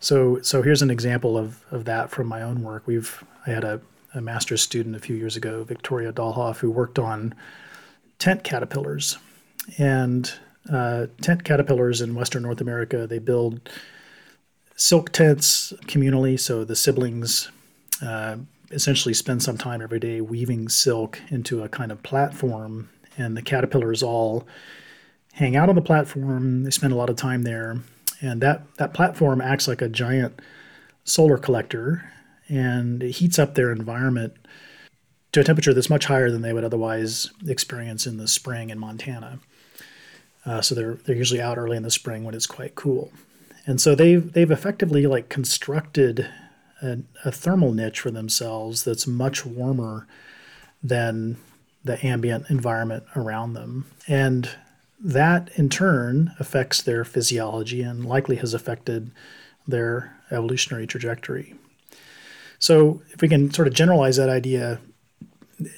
[0.00, 2.86] So, so here's an example of, of that from my own work.
[2.86, 3.80] We've I had a,
[4.14, 7.34] a master's student a few years ago, Victoria Dahlhoff, who worked on
[8.18, 9.18] tent caterpillars,
[9.78, 10.32] and
[10.70, 13.06] uh, tent caterpillars in Western North America.
[13.06, 13.68] They build
[14.76, 17.50] silk tents communally, so the siblings
[18.04, 18.36] uh,
[18.70, 23.42] essentially spend some time every day weaving silk into a kind of platform, and the
[23.42, 24.46] caterpillars all
[25.34, 26.64] hang out on the platform.
[26.64, 27.78] They spend a lot of time there,
[28.22, 30.40] and that that platform acts like a giant
[31.04, 32.10] solar collector,
[32.48, 34.34] and it heats up their environment
[35.32, 38.78] to a temperature that's much higher than they would otherwise experience in the spring in
[38.78, 39.40] Montana.
[40.46, 43.12] Uh, so they're they're usually out early in the spring when it's quite cool,
[43.66, 46.28] and so they've they've effectively like constructed
[46.80, 50.06] a, a thermal niche for themselves that's much warmer
[50.82, 51.36] than
[51.84, 54.50] the ambient environment around them, and
[55.02, 59.10] that in turn affects their physiology and likely has affected
[59.66, 61.54] their evolutionary trajectory.
[62.58, 64.80] So if we can sort of generalize that idea,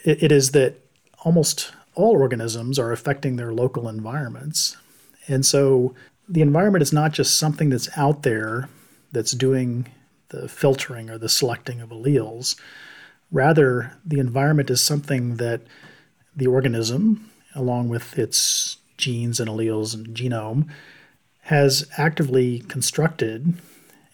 [0.04, 0.74] it, it is that
[1.24, 4.76] almost all organisms are affecting their local environments.
[5.26, 5.94] And so
[6.28, 8.68] the environment is not just something that's out there
[9.12, 9.86] that's doing
[10.28, 12.58] the filtering or the selecting of alleles.
[13.30, 15.62] Rather, the environment is something that
[16.36, 20.68] the organism, along with its genes and alleles and genome,
[21.42, 23.54] has actively constructed.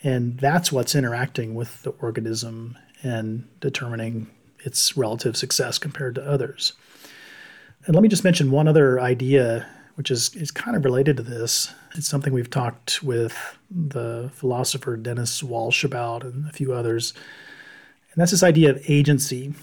[0.03, 4.29] And that's what's interacting with the organism and determining
[4.65, 6.73] its relative success compared to others.
[7.87, 11.23] And let me just mention one other idea, which is, is kind of related to
[11.23, 11.73] this.
[11.95, 17.15] It's something we've talked with the philosopher Denis Walsh about and a few others.
[18.13, 19.55] And that's this idea of agency.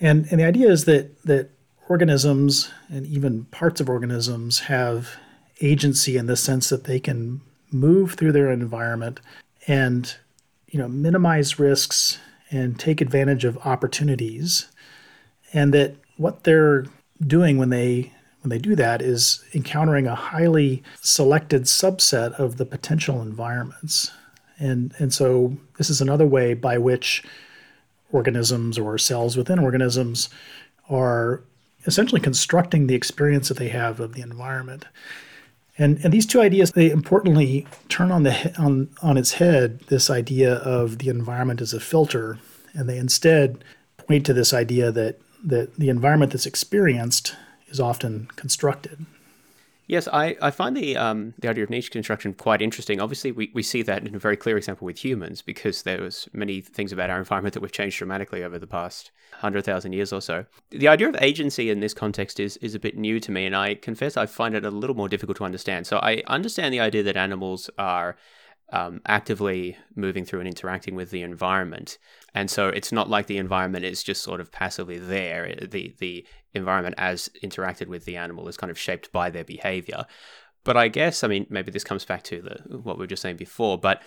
[0.00, 1.50] And, and the idea is that, that
[1.88, 5.16] organisms and even parts of organisms have
[5.60, 7.40] agency in the sense that they can
[7.70, 9.20] move through their environment
[9.66, 10.16] and
[10.68, 12.18] you know minimize risks
[12.50, 14.70] and take advantage of opportunities
[15.52, 16.86] and that what they're
[17.26, 22.66] doing when they when they do that is encountering a highly selected subset of the
[22.66, 24.10] potential environments.
[24.58, 27.22] And, and so this is another way by which
[28.10, 30.28] organisms or cells within organisms
[30.90, 31.42] are
[31.86, 34.84] essentially constructing the experience that they have of the environment.
[35.78, 40.10] And, and these two ideas, they importantly turn on, the, on, on its head this
[40.10, 42.38] idea of the environment as a filter,
[42.74, 43.64] and they instead
[43.96, 47.34] point to this idea that that the environment that's experienced
[47.68, 49.04] is often constructed.
[49.86, 53.00] Yes, I, I find the um, the idea of niche construction quite interesting.
[53.00, 56.28] Obviously, we, we see that in a very clear example with humans because there was
[56.32, 60.12] many things about our environment that we've changed dramatically over the past hundred thousand years
[60.12, 60.46] or so.
[60.70, 63.56] The idea of agency in this context is is a bit new to me, and
[63.56, 65.86] I confess I find it a little more difficult to understand.
[65.86, 68.16] So I understand the idea that animals are
[68.72, 71.98] um, actively moving through and interacting with the environment.
[72.34, 75.54] And so it's not like the environment is just sort of passively there.
[75.70, 80.06] The the environment as interacted with the animal is kind of shaped by their behavior.
[80.64, 83.22] But I guess I mean maybe this comes back to the what we were just
[83.22, 84.02] saying before, but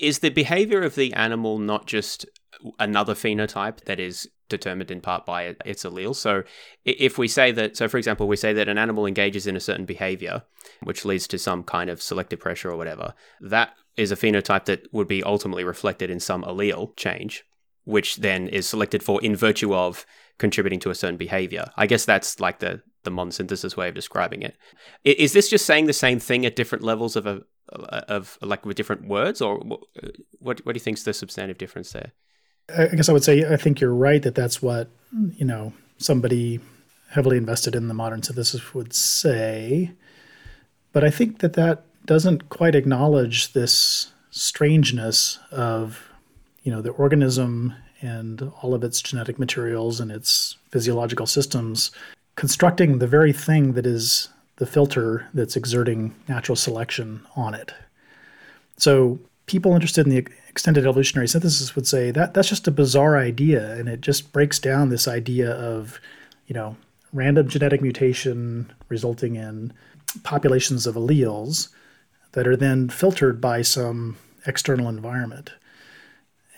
[0.00, 2.26] is the behavior of the animal not just
[2.78, 6.14] another phenotype that is determined in part by its allele.
[6.14, 6.42] So
[6.84, 9.60] if we say that, so for example, we say that an animal engages in a
[9.60, 10.42] certain behavior,
[10.82, 14.92] which leads to some kind of selective pressure or whatever, that is a phenotype that
[14.92, 17.44] would be ultimately reflected in some allele change,
[17.84, 20.04] which then is selected for in virtue of
[20.38, 21.70] contributing to a certain behavior.
[21.76, 24.56] I guess that's like the the modern synthesis way of describing it.
[25.04, 28.76] Is this just saying the same thing at different levels of a of like with
[28.76, 30.64] different words, or what?
[30.64, 32.12] What do you think is the substantive difference there?
[32.76, 34.88] I guess I would say I think you're right that that's what
[35.36, 36.60] you know somebody
[37.10, 39.92] heavily invested in the modern synthesis would say,
[40.92, 46.10] but I think that that doesn't quite acknowledge this strangeness of
[46.62, 51.90] you know the organism and all of its genetic materials and its physiological systems
[52.36, 57.72] constructing the very thing that is the filter that's exerting natural selection on it.
[58.76, 63.16] So people interested in the extended evolutionary synthesis would say that that's just a bizarre
[63.16, 66.00] idea, and it just breaks down this idea of,
[66.46, 66.76] you know,
[67.12, 69.72] random genetic mutation resulting in
[70.22, 71.68] populations of alleles
[72.32, 75.52] that are then filtered by some external environment.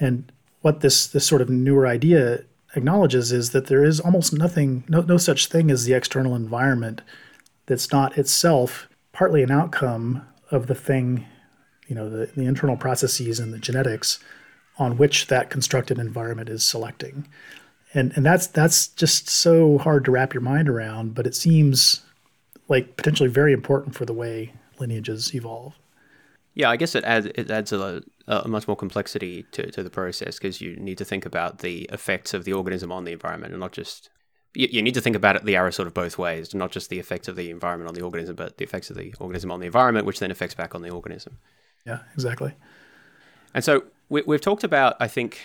[0.00, 2.44] And what this this sort of newer idea
[2.74, 7.00] acknowledges is that there is almost nothing, no, no such thing as the external environment
[7.66, 11.26] that's not itself partly an outcome of the thing,
[11.86, 14.18] you know, the, the internal processes and the genetics
[14.78, 17.26] on which that constructed environment is selecting.
[17.94, 22.02] And, and that's that's just so hard to wrap your mind around, but it seems
[22.68, 25.78] like potentially very important for the way lineages evolve.
[26.54, 29.90] Yeah, I guess it adds it adds a, a much more complexity to, to the
[29.90, 33.52] process because you need to think about the effects of the organism on the environment
[33.52, 34.10] and not just
[34.54, 36.90] you, you need to think about it the arrow sort of both ways, not just
[36.90, 39.60] the effects of the environment on the organism, but the effects of the organism on
[39.60, 41.38] the environment, which then affects back on the organism.
[41.86, 42.54] Yeah, exactly.
[43.54, 45.40] And so we, we've talked about, I think,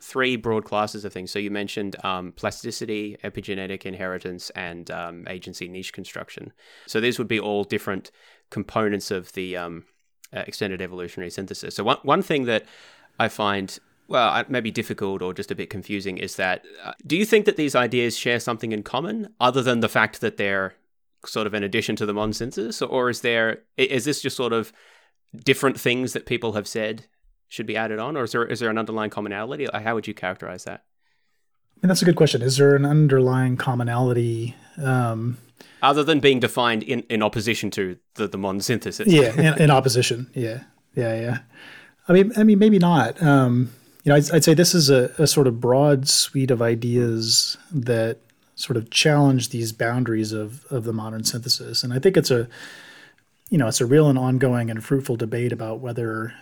[0.00, 1.30] three broad classes of things.
[1.30, 6.52] So you mentioned um, plasticity, epigenetic inheritance, and um, agency niche construction.
[6.86, 8.10] So these would be all different
[8.50, 9.84] components of the um,
[10.34, 11.76] uh, extended evolutionary synthesis.
[11.76, 12.64] So one one thing that
[13.18, 17.24] I find well maybe difficult or just a bit confusing is that uh, do you
[17.24, 20.74] think that these ideas share something in common other than the fact that they're
[21.24, 24.52] sort of an addition to the modern synthesis, or is there is this just sort
[24.52, 24.72] of
[25.34, 27.06] different things that people have said
[27.48, 29.66] should be added on, or is there is there an underlying commonality?
[29.72, 30.84] How would you characterize that?
[31.82, 32.42] And that's a good question.
[32.42, 34.54] Is there an underlying commonality?
[34.82, 35.38] Um,
[35.82, 39.08] other than being defined in, in opposition to the, the modern synthesis.
[39.08, 40.30] yeah, in, in, opposition.
[40.32, 40.62] Yeah,
[40.94, 41.38] yeah, yeah.
[42.08, 43.20] I mean, I mean, maybe not.
[43.20, 43.72] Um,
[44.04, 47.56] you know, I'd, I'd, say this is a, a sort of broad suite of ideas
[47.72, 48.18] that
[48.54, 52.48] sort of challenge these boundaries of of the modern synthesis, and I think it's a,
[53.52, 56.32] you know, it's a real and ongoing and fruitful debate about whether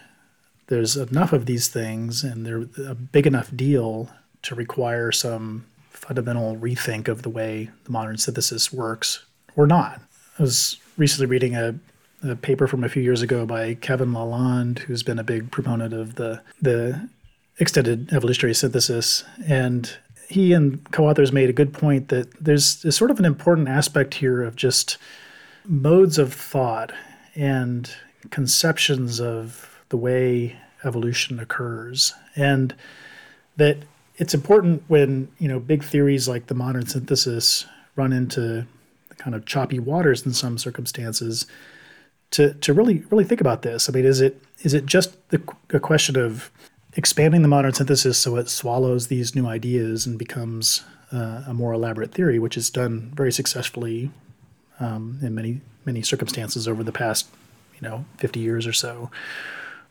[0.68, 4.08] there's enough of these things and they're a big enough deal
[4.42, 9.24] to require some fundamental rethink of the way the modern synthesis works
[9.56, 10.00] or not.
[10.38, 11.74] I was recently reading a,
[12.22, 15.92] a paper from a few years ago by Kevin Laland, who's been a big proponent
[15.92, 17.08] of the the
[17.58, 19.96] extended evolutionary synthesis, and
[20.28, 24.14] he and co-authors made a good point that there's, there's sort of an important aspect
[24.14, 24.96] here of just
[25.70, 26.92] modes of thought
[27.36, 27.94] and
[28.30, 32.74] conceptions of the way evolution occurs, and
[33.56, 33.78] that
[34.16, 38.66] it's important when you know big theories like the modern synthesis run into
[39.16, 41.46] kind of choppy waters in some circumstances
[42.32, 43.88] to to really really think about this.
[43.88, 46.50] I mean, is it is it just the, a question of
[46.94, 51.72] expanding the modern synthesis so it swallows these new ideas and becomes uh, a more
[51.72, 54.10] elaborate theory, which is done very successfully
[54.80, 57.28] um, in many many circumstances over the past
[57.80, 59.10] you know 50 years or so,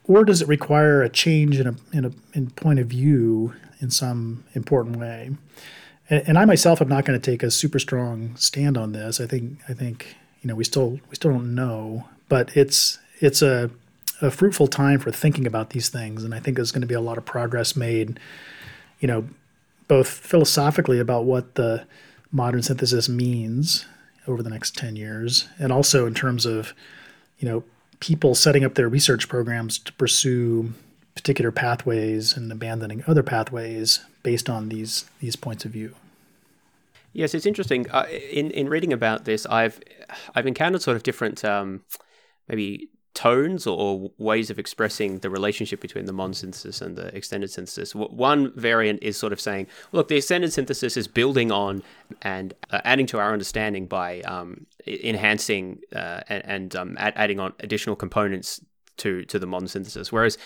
[0.05, 3.89] or does it require a change in a in a in point of view in
[3.89, 5.31] some important way?
[6.09, 9.21] and, and I myself am not going to take a super strong stand on this.
[9.21, 13.41] I think I think you know we still we still don't know, but it's it's
[13.41, 13.69] a
[14.21, 16.95] a fruitful time for thinking about these things, and I think there's going to be
[16.95, 18.19] a lot of progress made.
[18.99, 19.29] You know,
[19.87, 21.85] both philosophically about what the
[22.31, 23.85] modern synthesis means
[24.27, 26.73] over the next 10 years and also in terms of
[27.39, 27.63] you know
[27.99, 30.73] people setting up their research programs to pursue
[31.15, 35.95] particular pathways and abandoning other pathways based on these these points of view.
[37.11, 37.89] Yes, it's interesting.
[37.89, 39.79] Uh, in in reading about this, I've
[40.35, 41.83] I've encountered sort of different um,
[42.47, 47.51] maybe tones or, ways of expressing the relationship between the modern synthesis and the extended
[47.51, 47.93] synthesis.
[47.93, 51.83] One variant is sort of saying, look, the extended synthesis is building on
[52.21, 57.51] and uh, adding to our understanding by um, enhancing uh, and, and um, adding on
[57.59, 58.61] additional components
[58.95, 60.13] to to the modern synthesis.
[60.13, 60.37] Whereas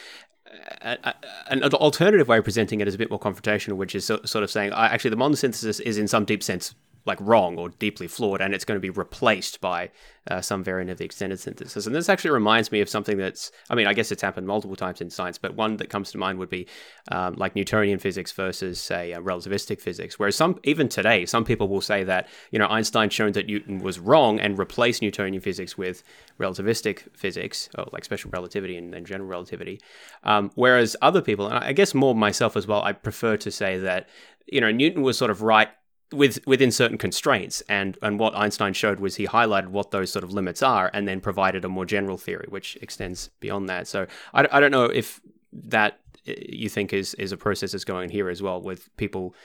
[0.82, 4.50] an alternative way of presenting it is a bit more confrontational, which is sort of
[4.50, 6.74] saying, actually, the modern synthesis is in some deep sense
[7.06, 9.92] like wrong or deeply flawed, and it's going to be replaced by
[10.32, 11.86] uh, some variant of the extended synthesis.
[11.86, 14.78] And this actually reminds me of something that's, I mean, I guess it's happened multiple
[14.78, 16.66] times in science, but one that comes to mind would be
[17.12, 20.18] um, like Newtonian physics versus, say, uh, relativistic physics.
[20.18, 23.80] Whereas some, even today, some people will say that, you know, Einstein shown that Newton
[23.80, 26.04] was wrong and replaced Newtonian physics with
[26.40, 29.82] relativistic physics, or like special relativity and, and general relativity.
[30.24, 33.78] Um, whereas other people, and I guess more myself as well, I prefer to say
[33.80, 34.08] that,
[34.48, 35.70] you know, Newton was sort of right
[36.14, 37.62] with within certain constraints.
[37.68, 41.08] And and what Einstein showed was he highlighted what those sort of limits are, and
[41.08, 43.88] then provided a more general theory which extends beyond that.
[43.88, 45.20] So I, I don't know if
[45.52, 49.36] that uh, you think is is a process that's going here as well, with people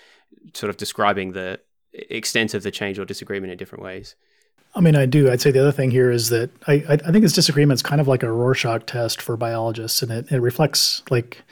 [0.54, 1.60] sort of describing the
[1.92, 4.14] extent of the change or disagreement in different ways.
[4.74, 5.30] I mean, I do.
[5.30, 8.00] I'd say the other thing here is that I, I think this disagreement is kind
[8.00, 11.42] of like a Rorschach test for biologists, and it, it reflects like,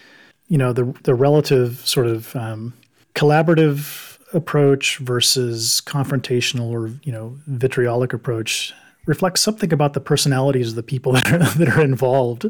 [0.49, 2.75] you know, the the relative sort of um,
[3.15, 8.75] collaborative approach versus confrontational or you know vitriolic approach
[9.07, 12.47] reflects something about the personalities of the people that are, that are involved.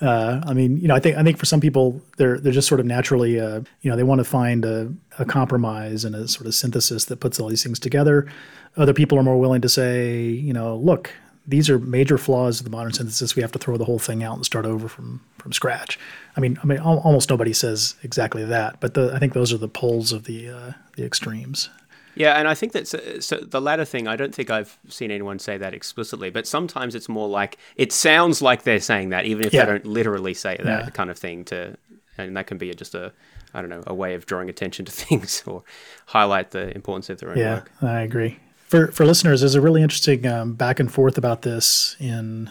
[0.00, 2.68] Uh, I mean, you know, I think I think for some people they're they're just
[2.68, 6.28] sort of naturally, uh, you know, they want to find a, a, compromise and a
[6.28, 8.30] sort of synthesis that puts all these things together.
[8.76, 11.10] Other people are more willing to say, you know, look,
[11.46, 13.34] these are major flaws of the modern synthesis.
[13.34, 15.98] We have to throw the whole thing out and start over from from scratch.
[16.36, 19.58] I mean, I mean, almost nobody says exactly that, but the, I think those are
[19.58, 21.68] the poles of the uh, the extremes.
[22.14, 24.06] Yeah, and I think that so the latter thing.
[24.06, 27.92] I don't think I've seen anyone say that explicitly, but sometimes it's more like it
[27.92, 29.64] sounds like they're saying that, even if yeah.
[29.64, 30.90] they don't literally say that yeah.
[30.90, 31.44] kind of thing.
[31.46, 31.76] To
[32.18, 33.12] and that can be just a
[33.54, 35.62] I don't know a way of drawing attention to things or
[36.06, 37.72] highlight the importance of their own yeah, work.
[37.80, 38.38] I agree.
[38.72, 42.50] For for listeners, there's a really interesting um, back and forth about this in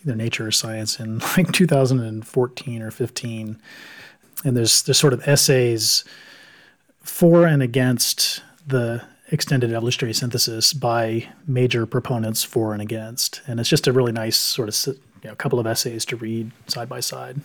[0.00, 3.58] either Nature or Science in like 2014 or 15,
[4.46, 6.04] and there's there's sort of essays
[7.02, 13.42] for and against the extended evolutionary synthesis by major proponents for and against.
[13.46, 16.50] And it's just a really nice sort of you know, couple of essays to read
[16.66, 17.42] side by side.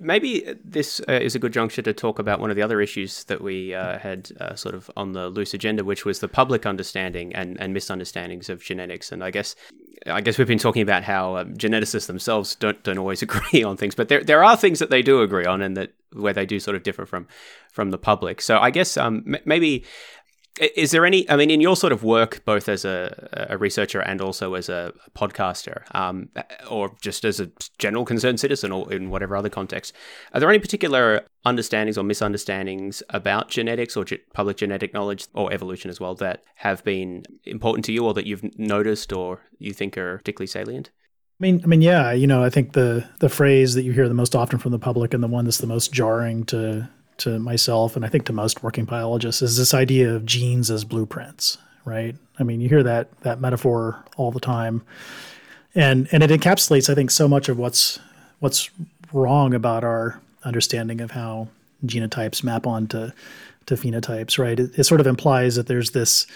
[0.00, 3.24] Maybe this uh, is a good juncture to talk about one of the other issues
[3.24, 6.66] that we uh, had uh, sort of on the loose agenda, which was the public
[6.66, 9.12] understanding and, and misunderstandings of genetics.
[9.12, 9.54] And I guess
[10.06, 13.76] I guess we've been talking about how um, geneticists themselves don't don't always agree on
[13.76, 16.46] things, but there there are things that they do agree on, and that where they
[16.46, 17.26] do sort of differ from
[17.70, 18.40] from the public.
[18.40, 19.84] So I guess um, m- maybe
[20.60, 24.00] is there any i mean in your sort of work both as a, a researcher
[24.00, 26.28] and also as a podcaster um,
[26.70, 29.92] or just as a general concerned citizen or in whatever other context
[30.32, 35.52] are there any particular understandings or misunderstandings about genetics or ge- public genetic knowledge or
[35.52, 39.72] evolution as well that have been important to you or that you've noticed or you
[39.72, 40.90] think are particularly salient?
[41.40, 44.08] I mean, I mean, yeah, you know, I think the the phrase that you hear
[44.08, 46.88] the most often from the public and the one that's the most jarring to
[47.18, 50.84] to myself and I think to most working biologists is this idea of genes as
[50.84, 52.16] blueprints, right?
[52.38, 54.82] I mean, you hear that that metaphor all the time.
[55.74, 57.98] And and it encapsulates I think so much of what's
[58.40, 58.70] what's
[59.12, 61.48] wrong about our understanding of how
[61.86, 63.10] genotypes map onto
[63.66, 64.58] to phenotypes, right?
[64.58, 66.26] It, it sort of implies that there's this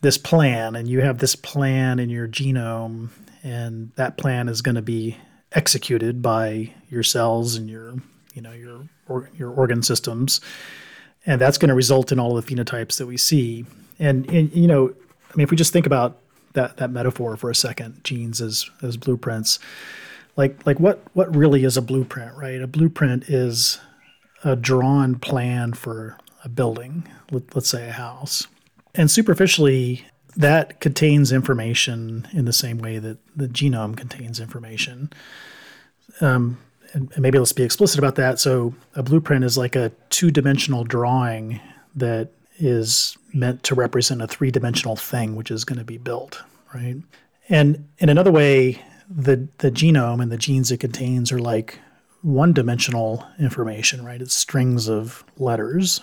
[0.00, 3.10] this plan and you have this plan in your genome
[3.44, 5.16] and that plan is going to be
[5.52, 7.94] executed by your cells and your
[8.32, 10.40] you know your or, your organ systems,
[11.26, 13.64] and that's going to result in all of the phenotypes that we see.
[13.98, 14.88] And, and you know,
[15.30, 16.18] I mean, if we just think about
[16.54, 19.58] that that metaphor for a second, genes as as blueprints,
[20.36, 22.60] like like what what really is a blueprint, right?
[22.60, 23.78] A blueprint is
[24.44, 28.48] a drawn plan for a building, let, let's say a house,
[28.94, 30.04] and superficially
[30.34, 35.12] that contains information in the same way that the genome contains information.
[36.20, 36.58] Um,
[36.92, 38.38] and maybe let's be explicit about that.
[38.38, 41.60] So, a blueprint is like a two dimensional drawing
[41.94, 46.42] that is meant to represent a three dimensional thing, which is going to be built,
[46.74, 46.96] right?
[47.48, 51.78] And in another way, the, the genome and the genes it contains are like
[52.22, 54.20] one dimensional information, right?
[54.20, 56.00] It's strings of letters.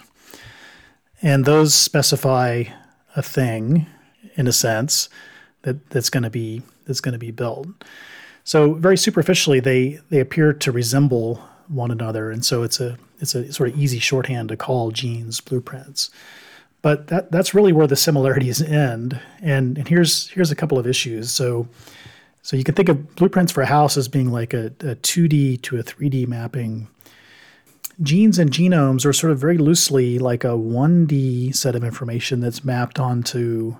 [1.21, 2.65] And those specify
[3.15, 3.87] a thing,
[4.35, 5.09] in a sense,
[5.63, 7.67] that, that's going to be that's going to be built.
[8.49, 11.35] So very superficially, they they appear to resemble
[11.67, 15.39] one another, and so it's a it's a sort of easy shorthand to call genes
[15.39, 16.09] blueprints.
[16.81, 19.21] But that that's really where the similarities end.
[19.39, 21.29] And and here's here's a couple of issues.
[21.29, 21.67] So
[22.41, 25.61] so you can think of blueprints for a house as being like a, a 2D
[25.61, 26.87] to a 3D mapping.
[28.01, 32.65] Genes and genomes are sort of very loosely like a 1D set of information that's
[32.65, 33.77] mapped onto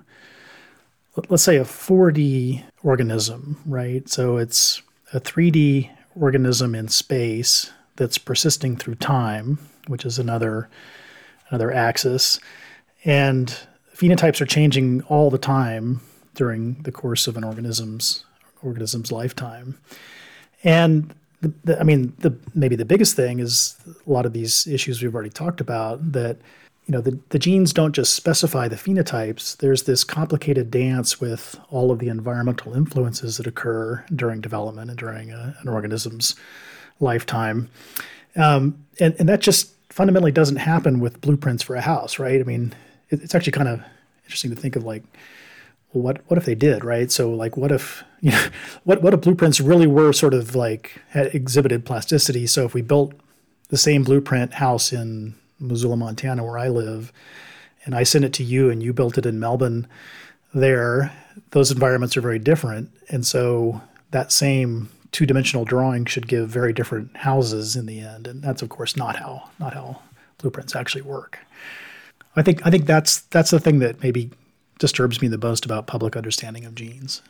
[1.28, 4.08] let's say a 4D organism, right?
[4.08, 10.68] So it's a 3D organism in space that's persisting through time, which is another
[11.48, 12.38] another axis.
[13.04, 13.56] And
[13.94, 16.00] phenotypes are changing all the time
[16.34, 18.24] during the course of an organism's
[18.62, 19.78] organism's lifetime.
[20.62, 24.66] And the, the, I mean, the maybe the biggest thing is a lot of these
[24.66, 26.36] issues we've already talked about that
[26.86, 29.56] you know, the, the genes don't just specify the phenotypes.
[29.58, 34.98] There's this complicated dance with all of the environmental influences that occur during development and
[34.98, 36.34] during a, an organism's
[36.98, 37.70] lifetime.
[38.36, 42.40] Um, and, and that just fundamentally doesn't happen with blueprints for a house, right?
[42.40, 42.74] I mean,
[43.08, 43.82] it, it's actually kind of
[44.24, 45.02] interesting to think of like,
[45.92, 47.10] well, what what if they did, right?
[47.10, 48.46] So like, what if you know,
[48.84, 52.46] what what if blueprints really were sort of like exhibited plasticity?
[52.46, 53.12] So if we built
[53.68, 57.12] the same blueprint house in Missoula, Montana, where I live,
[57.84, 59.86] and I sent it to you and you built it in Melbourne,
[60.54, 61.12] there,
[61.50, 62.90] those environments are very different.
[63.08, 63.80] And so
[64.10, 68.26] that same two dimensional drawing should give very different houses in the end.
[68.26, 70.00] And that's of course not how not how
[70.38, 71.38] blueprints actually work.
[72.36, 74.30] I think I think that's that's the thing that maybe
[74.78, 77.22] disturbs me the most about public understanding of genes.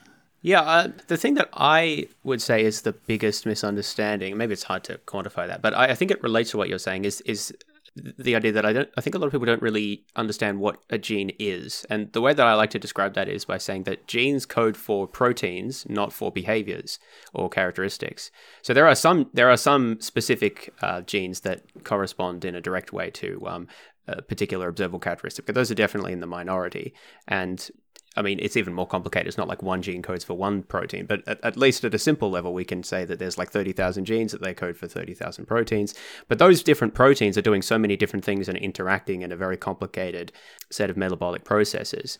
[0.43, 4.39] Yeah, uh, the thing that I would say is the biggest misunderstanding.
[4.39, 6.79] Maybe it's hard to quantify that, but I, I think it relates to what you're
[6.79, 7.05] saying.
[7.05, 7.55] Is is
[7.97, 10.79] the idea that I don't I think a lot of people don't really understand what
[10.91, 11.85] a gene is.
[11.91, 14.77] And the way that I like to describe that is by saying that genes code
[14.77, 16.99] for proteins, not for behaviors
[17.35, 18.31] or characteristics.
[18.63, 22.93] So there are some there are some specific uh, genes that correspond in a direct
[22.93, 23.69] way to um,
[24.07, 26.95] a particular observable characteristic, but those are definitely in the minority.
[27.29, 27.71] And
[28.17, 29.29] I mean, it's even more complicated.
[29.29, 31.99] It's not like one gene codes for one protein, but at, at least at a
[31.99, 35.47] simple level, we can say that there's like 30,000 genes that they code for 30,000
[35.47, 35.95] proteins.
[36.27, 39.57] But those different proteins are doing so many different things and interacting in a very
[39.57, 40.33] complicated
[40.71, 42.19] set of metabolic processes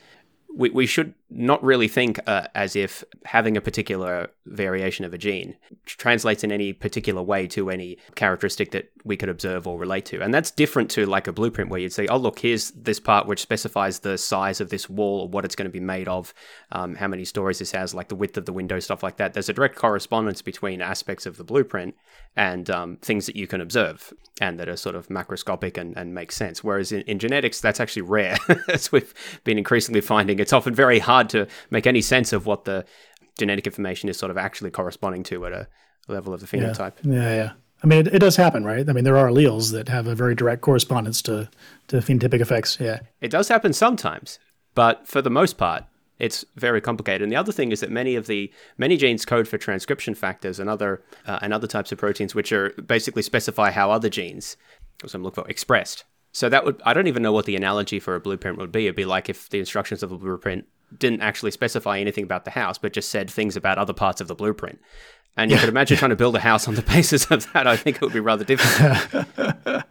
[0.55, 5.19] we, we should not really think uh, as if having a particular variation of a
[5.19, 5.57] gene
[5.87, 10.21] translates in any particular way to any characteristic that we could observe or relate to.
[10.21, 13.27] And that's different to like a blueprint where you'd say, oh, look, here's this part
[13.27, 16.35] which specifies the size of this wall or what it's going to be made of,
[16.73, 19.33] um, how many stories this has, like the width of the window, stuff like that.
[19.33, 21.95] There's a direct correspondence between aspects of the blueprint
[22.37, 26.15] and um, things that you can observe and that are sort of macroscopic and, and
[26.15, 26.65] make sense.
[26.65, 28.37] Whereas in, in genetics, that's actually rare,
[28.69, 29.13] as we've
[29.45, 30.39] been increasingly finding.
[30.39, 32.85] It's often very hard to make any sense of what the
[33.39, 35.69] genetic information is sort of actually corresponding to at a
[36.09, 36.95] level of the phenotype.
[37.03, 37.35] Yeah, yeah.
[37.35, 37.53] yeah.
[37.83, 38.89] I mean, it, it, does happen, right?
[38.89, 41.49] I mean, there are alleles that have a very direct correspondence to,
[41.89, 42.79] to phenotypic effects.
[42.79, 43.01] Yeah.
[43.21, 44.39] It does happen sometimes,
[44.75, 45.85] but for the most part,
[46.19, 47.23] it's very complicated.
[47.23, 50.61] And the other thing is that many of the many genes code for transcription factors
[50.61, 54.59] and other uh, and other types of proteins, which are basically specify how other genes,
[55.03, 56.05] as I'm looking for, expressed.
[56.33, 58.85] So that would I don't even know what the analogy for a blueprint would be.
[58.85, 60.67] It'd be like if the instructions of a blueprint
[60.97, 64.29] didn't actually specify anything about the house, but just said things about other parts of
[64.29, 64.81] the blueprint.
[65.37, 67.67] And you could imagine trying to build a house on the basis of that.
[67.67, 69.25] I think it would be rather difficult.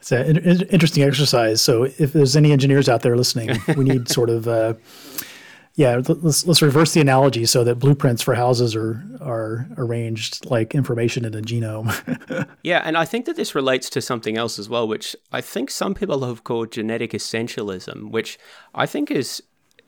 [0.00, 1.60] it's an interesting exercise.
[1.60, 4.74] So, if there's any engineers out there listening, we need sort of uh,
[5.74, 10.74] yeah, let's let's reverse the analogy so that blueprints for houses are are arranged like
[10.74, 12.46] information in a genome.
[12.62, 15.70] yeah, and I think that this relates to something else as well, which I think
[15.70, 18.38] some people have called genetic essentialism, which
[18.74, 19.42] I think is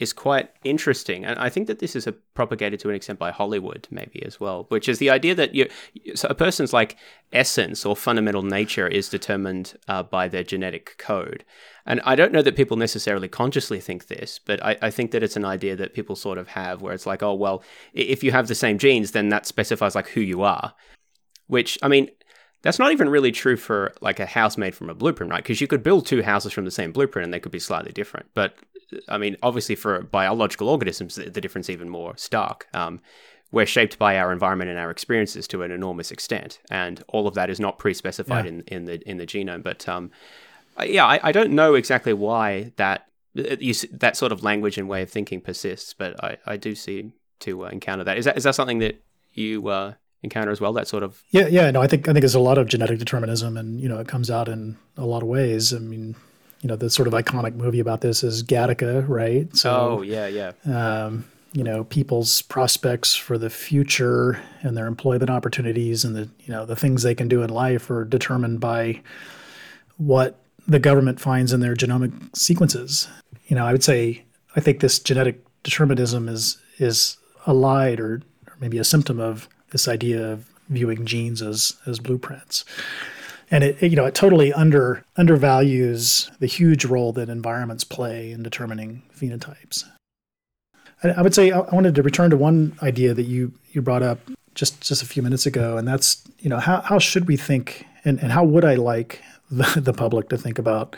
[0.04, 3.88] is quite interesting, and I think that this is propagated to an extent by Hollywood,
[3.90, 5.68] maybe as well, which is the idea that you,
[6.14, 6.96] so a person's like
[7.32, 11.44] essence or fundamental nature is determined uh, by their genetic code,
[11.86, 15.22] and I don't know that people necessarily consciously think this, but I, I, think that
[15.22, 18.30] it's an idea that people sort of have, where it's like, oh well, if you
[18.30, 20.74] have the same genes, then that specifies like who you are,
[21.48, 22.10] which I mean.
[22.62, 25.42] That's not even really true for like a house made from a blueprint, right?
[25.42, 27.92] Because you could build two houses from the same blueprint and they could be slightly
[27.92, 28.24] different.
[28.32, 28.56] But
[29.08, 32.66] I mean, obviously, for biological organisms, the, the difference even more stark.
[32.74, 33.00] Um,
[33.52, 37.34] we're shaped by our environment and our experiences to an enormous extent, and all of
[37.34, 38.50] that is not pre-specified yeah.
[38.50, 39.62] in, in the in the genome.
[39.62, 40.10] But um,
[40.82, 43.06] yeah, I, I, don't know exactly why that
[43.38, 46.74] uh, you, that sort of language and way of thinking persists, but I, I do
[46.74, 48.18] seem to uh, encounter that.
[48.18, 50.72] Is that is that something that you uh, encounter as well?
[50.72, 51.70] That sort of yeah, yeah.
[51.70, 54.08] No, I think I think there's a lot of genetic determinism, and you know, it
[54.08, 55.72] comes out in a lot of ways.
[55.72, 56.16] I mean,
[56.64, 59.54] you know, the sort of iconic movie about this is Gattaca, right?
[59.54, 60.52] So, oh yeah, yeah.
[60.64, 66.48] Um, you know, people's prospects for the future and their employment opportunities and the you
[66.54, 69.02] know the things they can do in life are determined by
[69.98, 73.08] what the government finds in their genomic sequences.
[73.48, 74.24] You know, I would say
[74.56, 79.86] I think this genetic determinism is is allied or, or maybe a symptom of this
[79.86, 82.64] idea of viewing genes as as blueprints
[83.50, 88.30] and it, it, you know it totally under undervalues the huge role that environments play
[88.32, 89.84] in determining phenotypes.
[91.02, 93.82] I, I would say I, I wanted to return to one idea that you you
[93.82, 94.18] brought up
[94.54, 97.86] just just a few minutes ago, and that's you know how how should we think
[98.04, 100.96] and, and how would I like the, the public to think about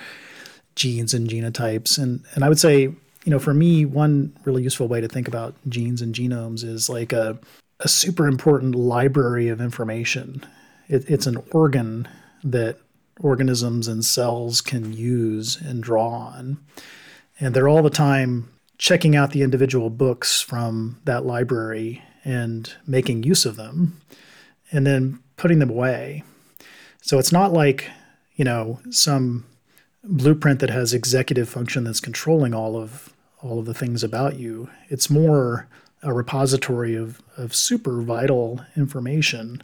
[0.74, 4.88] genes and genotypes and and I would say you know for me one really useful
[4.88, 7.38] way to think about genes and genomes is like a
[7.80, 10.44] a super important library of information.
[10.88, 12.09] It, it's an organ
[12.51, 12.78] that
[13.20, 16.59] organisms and cells can use and draw on.
[17.40, 23.22] And they're all the time checking out the individual books from that library and making
[23.22, 24.01] use of them
[24.70, 26.22] and then putting them away.
[27.01, 27.90] So it's not like,
[28.34, 29.47] you know, some
[30.05, 34.68] blueprint that has executive function that's controlling all of all of the things about you.
[34.88, 35.68] It's more
[36.03, 39.62] a repository of, of super vital information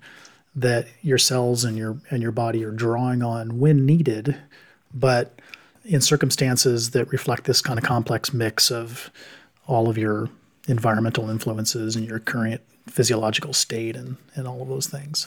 [0.54, 4.36] that your cells and your and your body are drawing on when needed,
[4.92, 5.40] but
[5.84, 9.10] in circumstances that reflect this kind of complex mix of
[9.66, 10.28] all of your
[10.68, 15.26] environmental influences and your current physiological state and, and all of those things.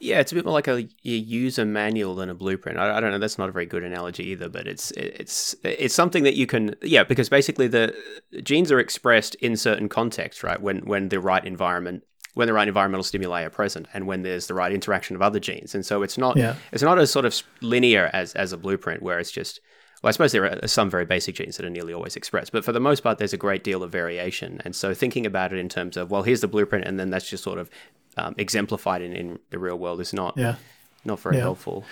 [0.00, 2.76] Yeah, it's a bit more like a, a user manual than a blueprint.
[2.76, 3.18] I, I, don't know.
[3.18, 6.74] That's not a very good analogy either, but it's it's it's something that you can
[6.82, 7.94] yeah because basically the
[8.42, 10.60] genes are expressed in certain contexts, right?
[10.60, 12.02] When when the right environment
[12.34, 15.38] when the right environmental stimuli are present and when there's the right interaction of other
[15.38, 15.74] genes.
[15.74, 16.56] And so it's not yeah.
[16.72, 19.60] it's not as sort of linear as as a blueprint where it's just
[20.02, 22.64] well, I suppose there are some very basic genes that are nearly always expressed, but
[22.64, 24.60] for the most part, there's a great deal of variation.
[24.64, 27.30] And so thinking about it in terms of, well, here's the blueprint, and then that's
[27.30, 27.70] just sort of
[28.16, 30.56] um, exemplified in, in the real world is not yeah.
[31.04, 31.42] not very yeah.
[31.42, 31.84] helpful.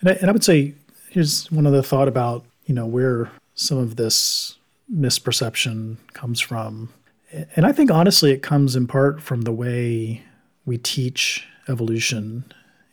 [0.00, 0.74] And I, and I would say
[1.10, 4.56] here's one other thought about you know where some of this
[4.92, 6.88] misperception comes from,
[7.56, 10.22] and I think honestly it comes in part from the way
[10.64, 12.44] we teach evolution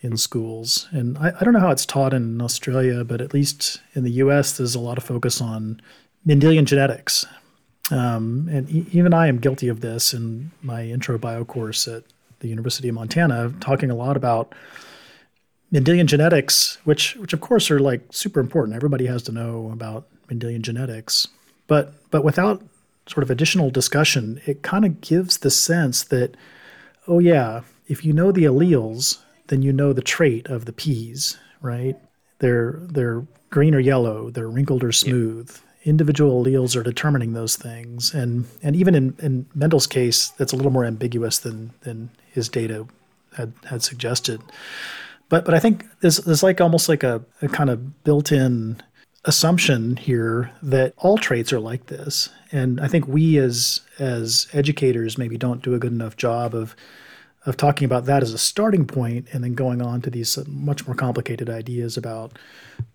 [0.01, 0.87] in schools.
[0.91, 4.11] And I, I, don't know how it's taught in Australia, but at least in the
[4.13, 5.79] US, there's a lot of focus on
[6.25, 7.25] Mendelian genetics.
[7.91, 12.03] Um, and e- even I am guilty of this in my intro bio course at
[12.39, 14.55] the University of Montana, talking a lot about
[15.71, 18.75] Mendelian genetics, which, which of course are like super important.
[18.75, 21.27] Everybody has to know about Mendelian genetics.
[21.67, 22.63] But, but without
[23.07, 26.35] sort of additional discussion, it kind of gives the sense that,
[27.07, 31.37] oh, yeah, if you know the alleles, then you know the trait of the peas,
[31.61, 31.97] right?
[32.39, 35.51] They're they're green or yellow, they're wrinkled or smooth.
[35.51, 35.89] Yeah.
[35.89, 40.55] Individual alleles are determining those things, and and even in, in Mendel's case, that's a
[40.55, 42.87] little more ambiguous than than his data
[43.35, 44.41] had had suggested.
[45.27, 48.81] But but I think there's there's like almost like a, a kind of built-in
[49.25, 55.17] assumption here that all traits are like this, and I think we as as educators
[55.17, 56.75] maybe don't do a good enough job of
[57.45, 60.85] of talking about that as a starting point and then going on to these much
[60.85, 62.37] more complicated ideas about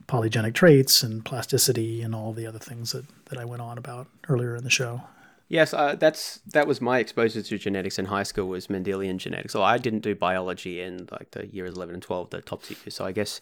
[0.06, 4.06] polygenic traits and plasticity and all the other things that, that I went on about
[4.28, 5.02] earlier in the show.
[5.48, 9.52] Yes, uh, that's that was my exposure to genetics in high school was Mendelian genetics.
[9.52, 12.74] So I didn't do biology in like the years eleven and twelve, the top two.
[12.90, 13.40] So I guess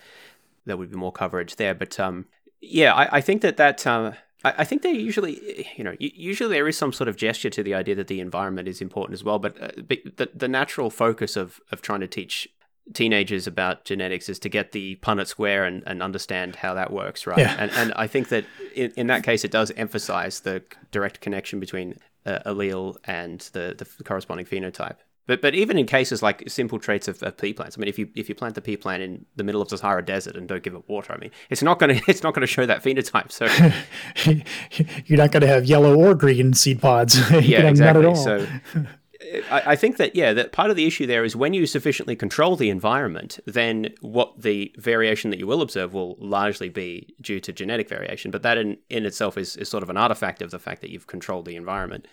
[0.66, 1.74] there would be more coverage there.
[1.74, 2.26] But um,
[2.68, 4.12] yeah, I, I, think that that uh,
[4.44, 7.62] I, I think they usually, you know, usually there is some sort of gesture to
[7.62, 9.38] the idea that the environment is important as well.
[9.38, 12.48] But uh, the the natural focus of of trying to teach
[12.92, 17.26] teenagers about genetics is to get the Punnett square and, and understand how that works,
[17.26, 17.38] right?
[17.38, 17.56] Yeah.
[17.58, 18.44] And and I think that
[18.74, 21.96] in, in that case, it does emphasize the direct connection between
[22.26, 24.96] uh, allele and the the corresponding phenotype.
[25.27, 27.99] But but even in cases like simple traits of, of, pea plants, I mean, if
[27.99, 30.47] you if you plant the pea plant in the middle of the Sahara Desert and
[30.47, 32.66] don't give it water, I mean, it's not going to it's not going to show
[32.66, 33.33] that phenotype.
[33.33, 33.47] So
[35.07, 37.18] you're not going to have yellow or green seed pods.
[37.31, 38.14] yeah, exactly.
[38.14, 38.47] So
[39.51, 42.16] I, I think that yeah, that part of the issue there is when you sufficiently
[42.16, 47.41] control the environment, then what the variation that you will observe will largely be due
[47.41, 48.31] to genetic variation.
[48.31, 50.91] But that in, in itself is, is sort of an artifact of the fact that
[50.91, 52.07] you've controlled the environment.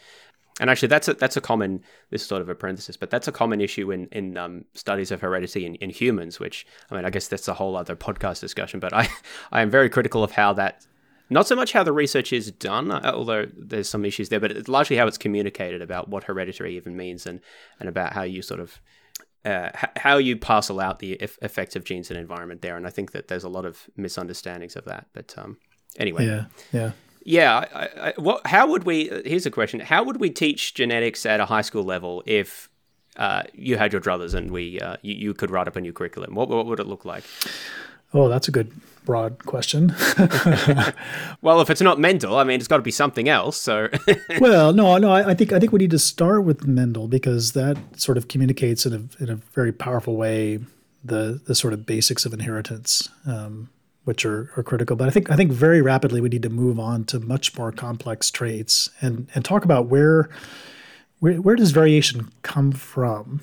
[0.59, 3.31] And actually, that's a that's a common this sort of a parenthesis, but that's a
[3.31, 6.39] common issue in in um, studies of heredity in, in humans.
[6.39, 8.79] Which I mean, I guess that's a whole other podcast discussion.
[8.79, 9.07] But I
[9.51, 10.85] I am very critical of how that
[11.29, 14.51] not so much how the research is done, uh, although there's some issues there, but
[14.51, 17.39] it's largely how it's communicated about what hereditary even means and
[17.79, 18.81] and about how you sort of
[19.45, 22.77] uh, how you parcel out the effects of genes and environment there.
[22.77, 25.07] And I think that there's a lot of misunderstandings of that.
[25.13, 25.57] But um,
[25.97, 26.91] anyway, yeah, yeah.
[27.23, 28.45] Yeah, I, I, what?
[28.47, 29.09] How would we?
[29.25, 32.69] Here's a question: How would we teach genetics at a high school level if
[33.17, 35.93] uh, you had your druthers and we uh, you, you, could write up a new
[35.93, 36.33] curriculum?
[36.33, 37.23] What, what would it look like?
[38.13, 38.71] Oh, that's a good
[39.05, 39.95] broad question.
[41.41, 43.59] well, if it's not Mendel, I mean, it's got to be something else.
[43.59, 43.89] So,
[44.39, 47.53] well, no, no, I, I, think I think we need to start with Mendel because
[47.53, 50.59] that sort of communicates in a in a very powerful way
[51.03, 53.09] the the sort of basics of inheritance.
[53.25, 53.69] Um,
[54.03, 54.95] which are, are critical.
[54.95, 57.71] But I think I think very rapidly we need to move on to much more
[57.71, 60.29] complex traits and and talk about where
[61.19, 63.41] where, where does variation come from,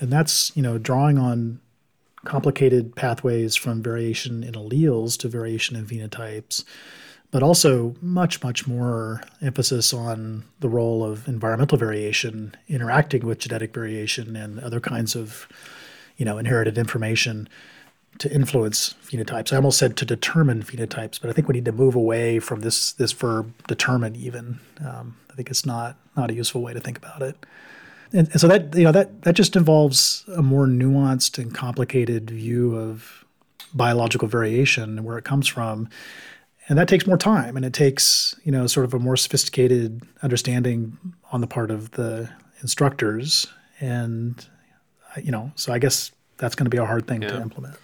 [0.00, 1.60] and that's you know drawing on
[2.24, 6.64] complicated pathways from variation in alleles to variation in phenotypes,
[7.30, 13.72] but also much much more emphasis on the role of environmental variation interacting with genetic
[13.72, 15.48] variation and other kinds of
[16.16, 17.48] you know inherited information
[18.18, 19.52] to influence phenotypes.
[19.52, 22.60] I almost said to determine phenotypes, but I think we need to move away from
[22.60, 24.16] this this verb determine.
[24.16, 27.36] Even um, I think it's not not a useful way to think about it.
[28.12, 32.30] And, and so that you know that that just involves a more nuanced and complicated
[32.30, 33.24] view of
[33.72, 35.88] biological variation and where it comes from,
[36.68, 40.02] and that takes more time and it takes you know sort of a more sophisticated
[40.22, 40.96] understanding
[41.32, 43.46] on the part of the instructors
[43.80, 44.46] and
[45.20, 47.28] you know so I guess that's going to be a hard thing yeah.
[47.28, 47.76] to implement.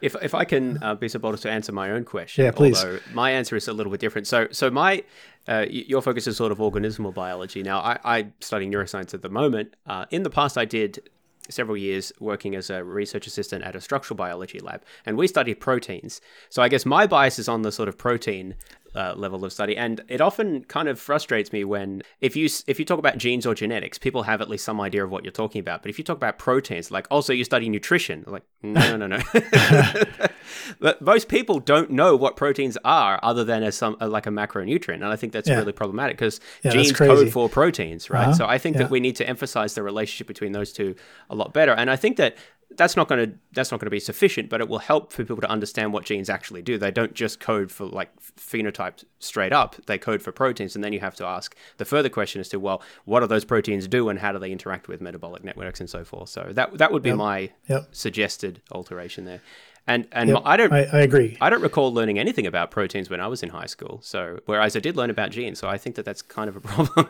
[0.00, 2.50] If if I can uh, be so bold as to answer my own question, yeah,
[2.50, 2.78] please.
[2.78, 4.26] Although my answer is a little bit different.
[4.26, 5.04] So so my
[5.48, 7.62] uh, your focus is sort of organismal biology.
[7.62, 9.74] Now, I, I study neuroscience at the moment.
[9.86, 11.08] Uh, in the past, I did
[11.50, 15.60] several years working as a research assistant at a structural biology lab, and we studied
[15.60, 16.20] proteins.
[16.48, 18.54] So I guess my bias is on the sort of protein
[18.94, 22.78] uh, level of study, and it often kind of frustrates me when if you if
[22.78, 25.32] you talk about genes or genetics, people have at least some idea of what you're
[25.32, 25.82] talking about.
[25.82, 29.18] But if you talk about proteins, like also you study nutrition, like no, no, no,
[29.18, 29.22] no.
[30.78, 34.94] but most people don't know what proteins are, other than as some like a macronutrient,
[34.94, 35.56] and I think that's yeah.
[35.56, 38.24] really problematic because yeah, genes code for proteins, right?
[38.28, 38.34] Uh-huh.
[38.34, 38.82] So I think yeah.
[38.82, 40.94] that we need to emphasize the relationship between those two
[41.30, 42.36] a lot better, and I think that
[42.74, 45.24] that's not going to that's not going to be sufficient, but it will help for
[45.24, 46.78] people to understand what genes actually do.
[46.78, 50.92] They don't just code for like phenotypes straight up; they code for proteins, and then
[50.92, 54.08] you have to ask the further question as to well, what do those proteins do,
[54.08, 56.28] and how do they interact with metabolic networks and so forth.
[56.28, 57.18] So that that would be yep.
[57.18, 57.88] my yep.
[57.92, 59.40] suggested alteration there.
[59.86, 61.36] And and yep, I don't I, I, agree.
[61.40, 64.00] I don't recall learning anything about proteins when I was in high school.
[64.02, 66.60] So whereas I did learn about genes, so I think that that's kind of a
[66.68, 67.08] problem.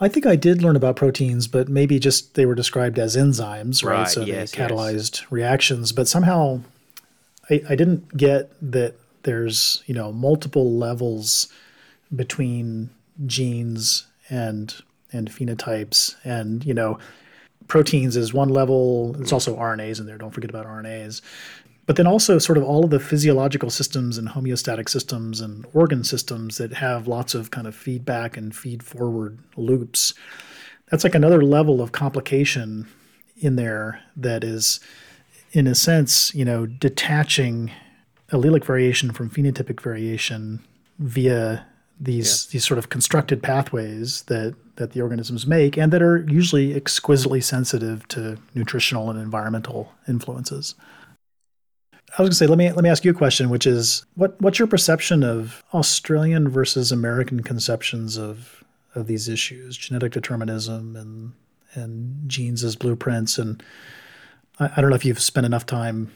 [0.00, 3.84] I think I did learn about proteins, but maybe just they were described as enzymes,
[3.84, 3.98] right?
[3.98, 5.32] right so yes, they catalyzed yes.
[5.32, 6.60] reactions, but somehow
[7.50, 8.94] I, I didn't get that
[9.24, 11.48] there's you know multiple levels
[12.14, 12.90] between
[13.26, 14.76] genes and
[15.12, 16.98] and phenotypes and you know
[17.66, 19.16] proteins is one level.
[19.20, 19.34] It's hmm.
[19.34, 20.18] also RNAs in there.
[20.18, 21.20] Don't forget about RNAs
[21.86, 26.04] but then also sort of all of the physiological systems and homeostatic systems and organ
[26.04, 30.14] systems that have lots of kind of feedback and feed forward loops.
[30.90, 32.86] That's like another level of complication
[33.38, 34.78] in there that is,
[35.52, 37.72] in a sense, you know, detaching
[38.30, 40.64] allelic variation from phenotypic variation
[40.98, 41.66] via
[42.00, 42.52] these yeah.
[42.52, 47.40] these sort of constructed pathways that that the organisms make and that are usually exquisitely
[47.40, 50.74] sensitive to nutritional and environmental influences.
[52.18, 54.40] I was gonna say, let me let me ask you a question, which is what
[54.40, 58.62] what's your perception of Australian versus American conceptions of
[58.94, 61.32] of these issues, genetic determinism and
[61.74, 63.62] and genes as blueprints, and
[64.58, 66.12] I, I don't know if you've spent enough time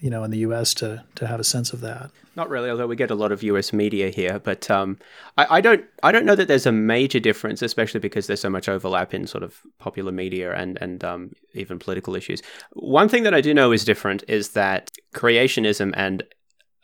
[0.00, 0.74] you know in the U.S.
[0.74, 2.10] to to have a sense of that.
[2.36, 3.72] Not really, although we get a lot of U.S.
[3.72, 4.38] media here.
[4.38, 4.98] But um,
[5.36, 8.50] I, I, don't I don't know that there's a major difference, especially because there's so
[8.50, 12.42] much overlap in sort of popular media and and um, even political issues.
[12.72, 16.22] One thing that I do know is different is that creationism and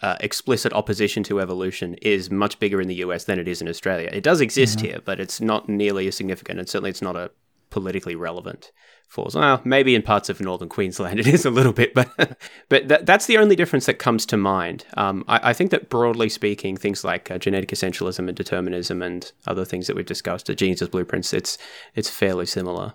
[0.02, 3.68] uh, explicit opposition to evolution is much bigger in the US than it is in
[3.68, 4.10] Australia.
[4.12, 4.88] It does exist mm-hmm.
[4.88, 7.30] here, but it's not nearly as significant, and certainly it's not a
[7.77, 8.72] politically relevant
[9.07, 9.35] falls.
[9.35, 12.09] Well, maybe in parts of northern Queensland it is a little bit, but
[12.70, 14.87] but that, that's the only difference that comes to mind.
[14.97, 19.31] Um, I, I, think that broadly speaking, things like uh, genetic essentialism and determinism and
[19.47, 21.59] other things that we've discussed, the genes as blueprints, it's
[21.95, 22.95] it's fairly similar.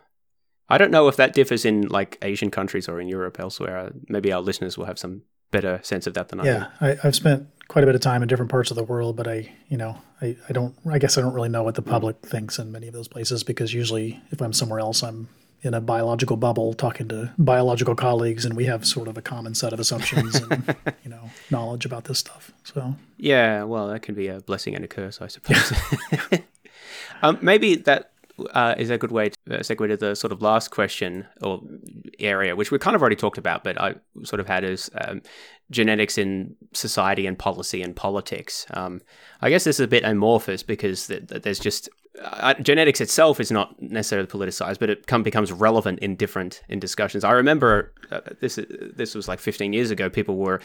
[0.68, 3.92] I don't know if that differs in like Asian countries or in Europe elsewhere.
[4.08, 5.22] Maybe our listeners will have some
[5.52, 6.94] better sense of that than yeah, I do.
[6.94, 9.30] Yeah, I've spent quite a bit of time in different parts of the world, but
[9.30, 12.19] I, you know, I, I don't, I guess I don't really know what the public
[12.19, 15.30] thinks in many of those places because usually if I'm somewhere else, I'm
[15.61, 19.55] in a biological bubble talking to biological colleagues and we have sort of a common
[19.55, 22.51] set of assumptions and you know knowledge about this stuff.
[22.65, 25.72] So yeah well that can be a blessing and a curse i suppose.
[27.24, 28.11] Um, maybe that
[28.51, 31.61] uh, is a good way to segue to the sort of last question or
[32.19, 35.22] area, which we kind of already talked about, but I sort of had as um,
[35.72, 38.65] genetics in society and policy and politics.
[38.72, 39.01] Um,
[39.41, 43.39] I guess this is a bit amorphous because th- th- there's just uh, genetics itself
[43.39, 47.24] is not necessarily politicized, but it come, becomes relevant in different in discussions.
[47.24, 50.09] I remember uh, this this was like 15 years ago.
[50.09, 50.59] People were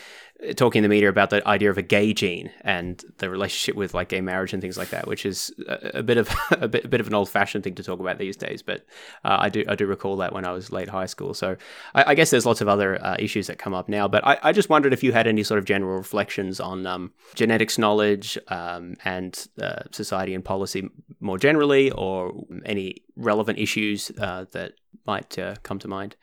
[0.56, 3.94] talking in the media about the idea of a gay gene and the relationship with
[3.94, 6.84] like gay marriage and things like that, which is a, a bit of a bit,
[6.84, 8.60] a bit of an old fashioned thing to talk about these days.
[8.62, 8.84] But
[9.24, 11.32] uh, I do I do recall that when I was late high school.
[11.32, 11.56] So
[11.94, 14.08] I, I guess there's lots of other uh, issues that come up now.
[14.08, 17.12] But I, I, just wondered if you had any sort of general reflections on um,
[17.34, 20.88] genetics knowledge um, and uh, society and policy
[21.20, 22.32] more generally, or
[22.64, 24.72] any relevant issues uh, that
[25.06, 26.16] might uh, come to mind.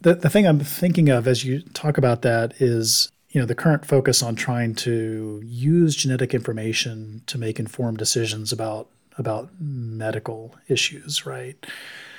[0.00, 3.54] The, the thing I'm thinking of as you talk about that is you know the
[3.54, 10.54] current focus on trying to use genetic information to make informed decisions about about medical
[10.68, 11.64] issues, right?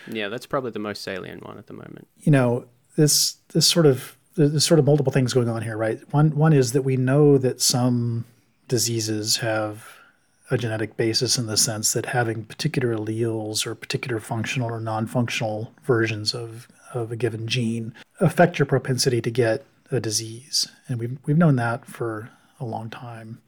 [0.07, 2.07] Yeah, that's probably the most salient one at the moment.
[2.19, 2.65] You know,
[2.95, 5.99] this this sort of there's sort of multiple things going on here, right?
[6.13, 8.25] One one is that we know that some
[8.67, 9.95] diseases have
[10.51, 15.73] a genetic basis in the sense that having particular alleles or particular functional or non-functional
[15.83, 20.67] versions of, of a given gene affect your propensity to get a disease.
[20.88, 22.29] And we've, we've known that for
[22.59, 23.41] a long time.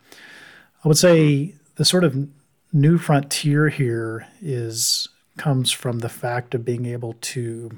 [0.83, 2.27] I would say the sort of
[2.73, 5.07] new frontier here is
[5.37, 7.77] comes from the fact of being able to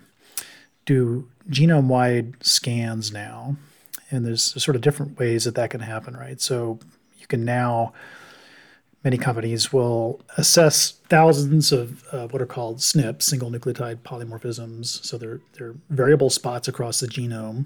[0.90, 3.56] do genome wide scans now.
[4.10, 6.42] And there's sort of different ways that that can happen, right?
[6.42, 6.80] So
[7.20, 7.94] you can now
[9.04, 15.06] many companies will assess thousands of uh, what are called SNPs, single nucleotide polymorphisms.
[15.06, 17.66] So they're, they're variable spots across the genome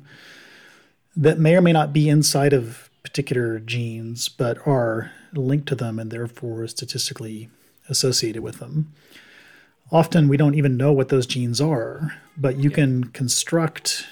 [1.15, 5.97] that may or may not be inside of particular genes, but are linked to them
[5.97, 7.49] and therefore statistically
[7.89, 8.93] associated with them.
[9.93, 12.75] Often we don't even know what those genes are, but you yeah.
[12.75, 14.07] can construct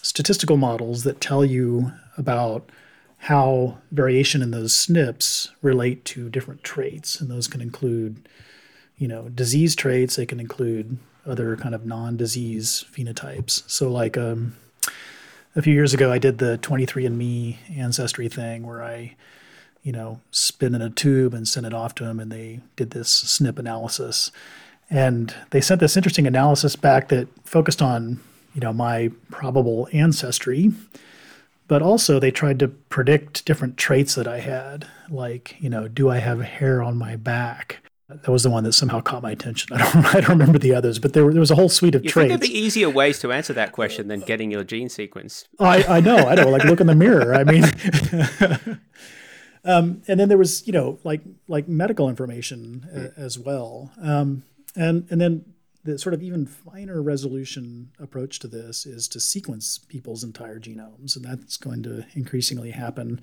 [0.00, 2.70] statistical models that tell you about
[3.18, 7.20] how variation in those SNPs relate to different traits.
[7.20, 8.28] And those can include,
[8.96, 13.68] you know, disease traits, they can include other kind of non disease phenotypes.
[13.68, 14.56] So, like, um,
[15.54, 19.14] a few years ago, I did the 23andMe ancestry thing where I,
[19.82, 22.90] you know, spin in a tube and sent it off to them, and they did
[22.90, 24.30] this SNP analysis.
[24.92, 28.20] And they sent this interesting analysis back that focused on,
[28.54, 30.70] you know, my probable ancestry,
[31.66, 36.10] but also they tried to predict different traits that I had, like, you know, do
[36.10, 37.78] I have hair on my back?
[38.10, 39.72] That was the one that somehow caught my attention.
[39.76, 41.94] I don't, I don't remember the others, but there, were, there was a whole suite
[41.94, 42.28] of you traits.
[42.28, 45.48] Think there'd be easier ways to answer that question than getting your gene sequence.
[45.58, 46.50] I, I know, I know.
[46.50, 47.34] Like look in the mirror.
[47.34, 47.64] I mean,
[49.64, 54.42] um, and then there was, you know, like like medical information uh, as well, um,
[54.74, 55.44] and and then
[55.84, 61.16] the sort of even finer resolution approach to this is to sequence people's entire genomes,
[61.16, 63.20] and that's going to increasingly happen.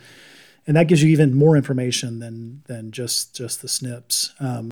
[0.68, 4.42] And that gives you even more information than than just just the SNPs.
[4.42, 4.72] Um,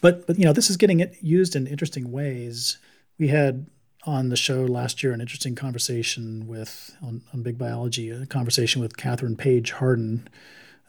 [0.00, 2.78] but but you know this is getting it used in interesting ways.
[3.18, 3.66] We had
[4.04, 8.82] on the show last year an interesting conversation with on, on big biology, a conversation
[8.82, 10.28] with Kathryn Paige Harden,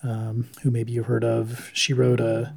[0.02, 1.70] um, who maybe you've heard of.
[1.74, 2.54] She wrote a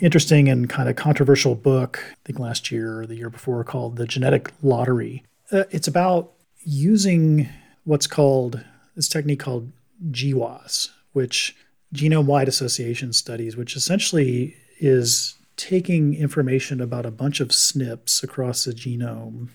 [0.00, 3.96] interesting and kind of controversial book, I think last year or the year before, called
[3.96, 5.24] The Genetic Lottery.
[5.50, 6.32] Uh, it's about
[6.62, 7.48] using
[7.84, 8.64] what's called
[8.96, 9.70] this technique called
[10.10, 11.56] GWAS, which
[11.94, 18.64] genome wide association studies, which essentially is taking information about a bunch of SNPs across
[18.64, 19.48] the genome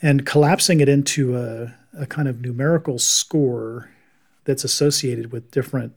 [0.00, 3.90] and collapsing it into a, a kind of numerical score
[4.44, 5.92] that's associated with different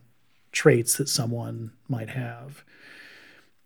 [0.52, 2.64] traits that someone might have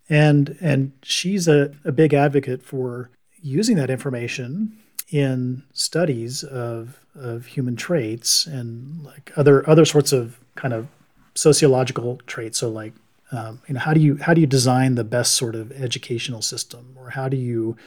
[0.09, 3.09] and and she's a, a big advocate for
[3.41, 4.77] using that information
[5.09, 10.87] in studies of of human traits and like other other sorts of kind of
[11.35, 12.57] sociological traits.
[12.57, 12.93] So like
[13.31, 16.41] um, you know how do you how do you design the best sort of educational
[16.41, 17.77] system or how do you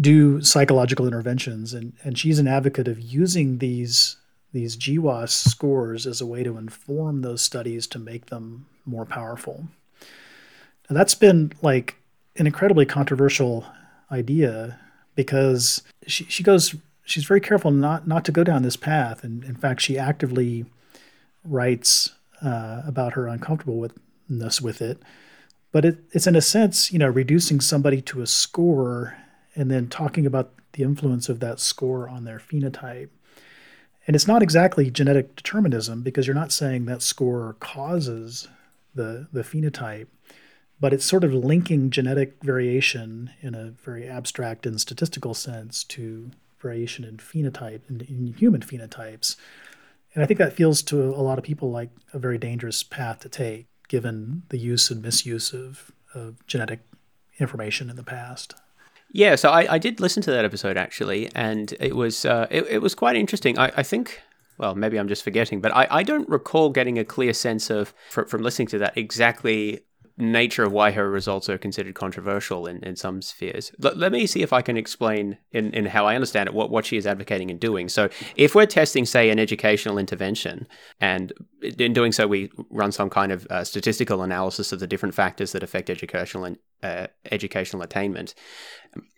[0.00, 4.16] do psychological interventions and and she's an advocate of using these
[4.52, 9.68] these GWAS scores as a way to inform those studies to make them more powerful.
[10.92, 11.96] And that's been like
[12.36, 13.64] an incredibly controversial
[14.10, 14.78] idea
[15.14, 19.24] because she, she goes she's very careful not not to go down this path.
[19.24, 20.66] And in fact she actively
[21.46, 22.10] writes
[22.42, 25.00] uh, about her uncomfortableness with it.
[25.72, 29.16] But it, it's in a sense you know reducing somebody to a score
[29.56, 33.08] and then talking about the influence of that score on their phenotype.
[34.06, 38.46] And it's not exactly genetic determinism because you're not saying that score causes
[38.94, 40.08] the the phenotype
[40.82, 46.32] but it's sort of linking genetic variation in a very abstract and statistical sense to
[46.60, 49.36] variation in phenotype in, in human phenotypes.
[50.12, 53.20] And I think that feels to a lot of people like a very dangerous path
[53.20, 56.80] to take, given the use and misuse of, of genetic
[57.38, 58.56] information in the past.
[59.12, 62.66] Yeah, so I, I did listen to that episode actually, and it was uh, it,
[62.68, 63.56] it was quite interesting.
[63.56, 64.20] I, I think
[64.58, 67.94] well, maybe I'm just forgetting, but I, I don't recall getting a clear sense of,
[68.10, 69.82] from, from listening to that, exactly
[70.30, 73.72] nature of why her results are considered controversial in, in some spheres.
[73.82, 76.70] L- let me see if I can explain in, in how I understand it what,
[76.70, 77.88] what she is advocating and doing.
[77.88, 80.68] So, if we're testing, say, an educational intervention,
[81.00, 85.14] and in doing so, we run some kind of uh, statistical analysis of the different
[85.14, 88.34] factors that affect educational uh, educational attainment,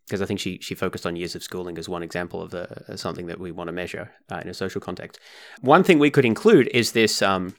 [0.07, 2.93] because I think she she focused on years of schooling as one example of the
[2.93, 5.19] uh, something that we want to measure uh, in a social context.
[5.61, 7.23] One thing we could include is this.
[7.23, 7.55] Um,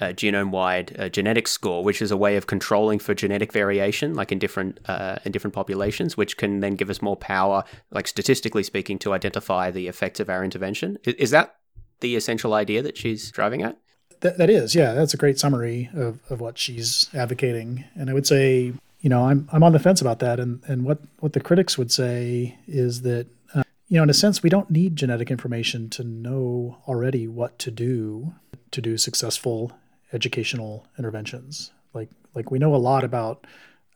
[0.00, 4.14] uh, genome wide uh, genetic score, which is a way of controlling for genetic variation,
[4.14, 8.06] like in different uh, in different populations, which can then give us more power, like
[8.06, 10.98] statistically speaking, to identify the effects of our intervention.
[11.04, 11.56] Is, that
[12.00, 13.76] the essential idea that she's driving at?
[14.20, 17.84] That, that is, yeah, that's a great summary of, of what she's advocating.
[17.94, 20.38] And I would say, you know, I'm I'm on the fence about that.
[20.38, 24.14] And and what what the critics would say is that uh, you know, in a
[24.14, 28.34] sense, we don't need genetic information to know already what to do
[28.70, 29.72] to do successful
[30.12, 31.72] educational interventions.
[31.94, 33.46] Like like we know a lot about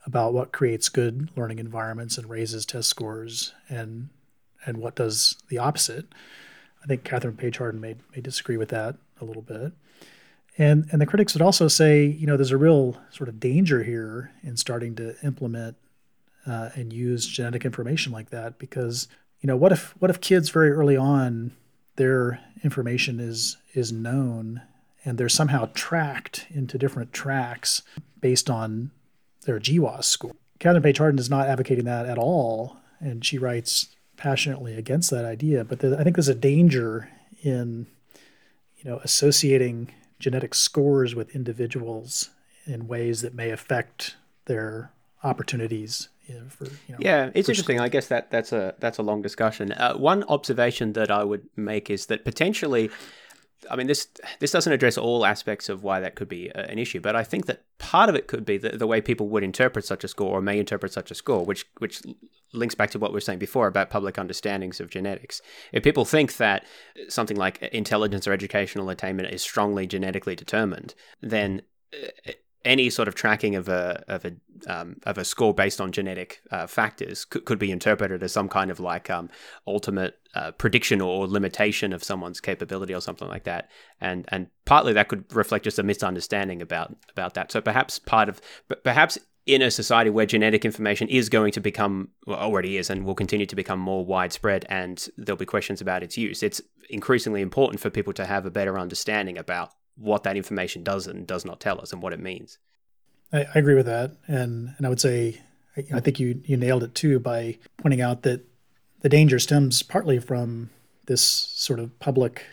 [0.05, 4.09] about what creates good learning environments and raises test scores and
[4.67, 6.07] and what does the opposite.
[6.83, 9.73] I think Kathryn Paige Harden may may disagree with that a little bit.
[10.59, 13.83] And and the critics would also say, you know, there's a real sort of danger
[13.83, 15.77] here in starting to implement
[16.47, 19.09] uh, and use genetic information like that because
[19.41, 21.53] you know what if what if kids very early on
[21.97, 24.63] their information is is known
[25.05, 27.83] and they're somehow tracked into different tracks
[28.21, 28.91] based on
[29.45, 30.33] their GWAS score.
[30.61, 35.25] Kathryn Paige Harden is not advocating that at all, and she writes passionately against that
[35.25, 35.65] idea.
[35.65, 37.11] But I think there's a danger
[37.43, 37.87] in,
[38.77, 42.31] you know, associating genetic scores with individuals
[42.65, 44.93] in ways that may affect their
[45.25, 47.81] opportunities you know, for, you know, yeah, it's interesting.
[47.81, 49.73] I guess that that's a that's a long discussion.
[49.73, 52.91] Uh, one observation that I would make is that potentially
[53.71, 54.09] I mean, this
[54.41, 57.47] this doesn't address all aspects of why that could be an issue, but I think
[57.47, 60.39] that part of it could be the, the way people would interpret such a score
[60.39, 62.03] or may interpret such a score, which which
[62.53, 65.41] links back to what we were saying before about public understandings of genetics.
[65.73, 66.65] If people think that
[67.09, 72.33] something like intelligence or educational attainment is strongly genetically determined, then uh,
[72.65, 74.33] any sort of tracking of a of a
[74.67, 78.49] um, of a score based on genetic uh, factors could, could be interpreted as some
[78.49, 79.29] kind of like um,
[79.67, 84.93] ultimate uh, prediction or limitation of someone's capability or something like that, and and partly
[84.93, 87.51] that could reflect just a misunderstanding about about that.
[87.53, 88.41] So perhaps part of
[88.85, 93.05] perhaps in a society where genetic information is going to become well, already is and
[93.05, 96.61] will continue to become more widespread and there'll be questions about its use it's
[96.91, 101.27] increasingly important for people to have a better understanding about what that information does and
[101.27, 102.59] does not tell us and what it means.
[103.33, 105.41] I, I agree with that, and and I would say
[105.77, 108.47] I, I think you you nailed it too by pointing out that
[109.01, 110.71] the danger stems partly from
[111.07, 112.45] this sort of public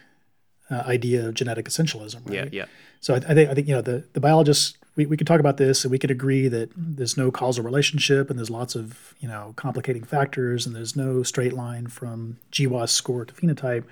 [0.72, 2.26] uh, idea of genetic essentialism.
[2.26, 2.34] Right?
[2.34, 2.66] Yeah, yeah.
[3.02, 5.40] So I, I, think I think you know the the biologists we, we could talk
[5.40, 9.16] about this and we could agree that there's no causal relationship and there's lots of
[9.20, 13.86] you know complicating factors and there's no straight line from GWAS score to phenotype.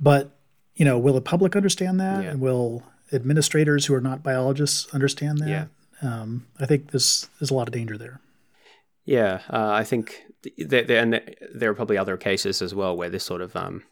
[0.00, 0.36] But
[0.74, 2.30] you know, will the public understand that, yeah.
[2.30, 5.48] and will administrators who are not biologists understand that?
[5.48, 5.66] Yeah.
[6.02, 8.20] Um, I think there's there's a lot of danger there.
[9.04, 10.22] Yeah, uh, I think
[10.58, 11.20] there, there, and
[11.52, 13.82] there are probably other cases as well where this sort of um,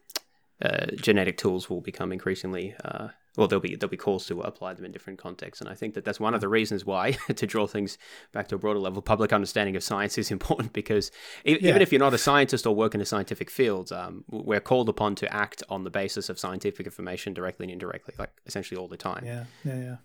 [0.62, 4.74] uh, genetic tools will become increasingly uh, well, there'll be there'll be calls to apply
[4.74, 7.46] them in different contexts, and I think that that's one of the reasons why, to
[7.46, 7.96] draw things
[8.32, 11.10] back to a broader level, public understanding of science is important because
[11.44, 11.56] yeah.
[11.56, 14.88] even if you're not a scientist or work in a scientific field, um, we're called
[14.88, 18.88] upon to act on the basis of scientific information directly and indirectly, like essentially all
[18.88, 19.24] the time.
[19.24, 19.96] Yeah, yeah, yeah.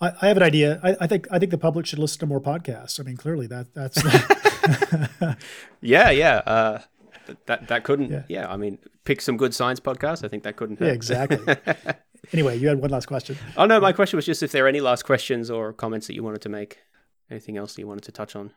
[0.00, 0.80] I, I have an idea.
[0.82, 2.98] I, I, think I think the public should listen to more podcasts.
[2.98, 4.02] I mean, clearly that that's.
[5.80, 6.36] yeah, yeah.
[6.46, 6.80] Uh,
[7.46, 8.10] that that couldn't.
[8.10, 8.22] Yeah.
[8.28, 8.52] yeah.
[8.52, 10.24] I mean, pick some good science podcasts.
[10.24, 10.78] I think that couldn't.
[10.78, 10.86] Hurt.
[10.86, 11.56] Yeah, exactly.
[12.32, 13.36] anyway, you had one last question.
[13.56, 16.14] Oh no, my question was just if there are any last questions or comments that
[16.14, 16.78] you wanted to make.
[17.30, 18.52] Anything else that you wanted to touch on?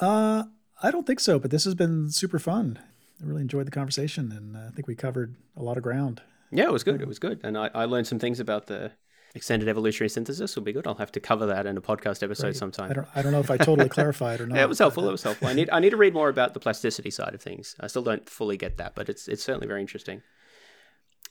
[0.00, 0.44] Uh,
[0.82, 1.38] I don't think so.
[1.38, 2.78] But this has been super fun.
[3.20, 6.22] I really enjoyed the conversation, and I think we covered a lot of ground.
[6.50, 7.00] Yeah, it was good.
[7.00, 8.92] It was good, and I, I learned some things about the
[9.34, 10.86] extended evolutionary synthesis will be good.
[10.86, 12.56] I'll have to cover that in a podcast episode right.
[12.56, 12.90] sometime.
[12.90, 14.56] I don't, I don't know if I totally clarified or not.
[14.56, 15.08] Yeah, it was helpful.
[15.08, 15.48] It was helpful.
[15.48, 17.76] I need I need to read more about the plasticity side of things.
[17.80, 20.22] I still don't fully get that, but it's it's certainly very interesting.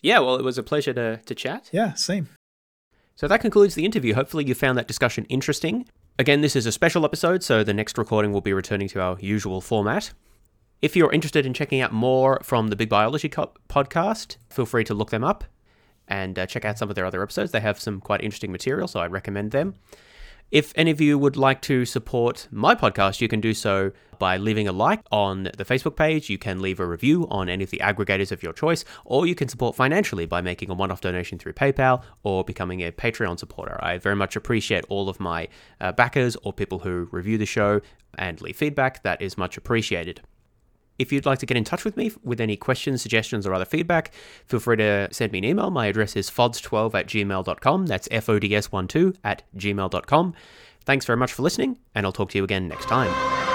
[0.02, 1.70] Yeah, well, it was a pleasure to to chat.
[1.72, 2.30] Yeah, same.
[3.16, 4.14] So that concludes the interview.
[4.14, 5.88] Hopefully, you found that discussion interesting.
[6.20, 9.18] Again, this is a special episode, so the next recording will be returning to our
[9.20, 10.14] usual format.
[10.82, 14.94] If you're interested in checking out more from the Big Biology podcast, feel free to
[14.94, 15.46] look them up
[16.08, 17.52] and uh, check out some of their other episodes.
[17.52, 19.76] They have some quite interesting material, so I recommend them.
[20.50, 24.38] If any of you would like to support my podcast, you can do so by
[24.38, 26.30] leaving a like on the Facebook page.
[26.30, 29.36] You can leave a review on any of the aggregators of your choice, or you
[29.36, 33.38] can support financially by making a one off donation through PayPal or becoming a Patreon
[33.38, 33.78] supporter.
[33.84, 35.50] I very much appreciate all of my
[35.82, 37.82] uh, backers or people who review the show
[38.18, 39.04] and leave feedback.
[39.04, 40.22] That is much appreciated.
[40.98, 43.66] If you'd like to get in touch with me with any questions, suggestions, or other
[43.66, 44.12] feedback,
[44.46, 45.70] feel free to send me an email.
[45.70, 47.86] My address is fods12 at gmail.com.
[47.86, 50.34] That's F O D S 12 at gmail.com.
[50.86, 53.47] Thanks very much for listening, and I'll talk to you again next time.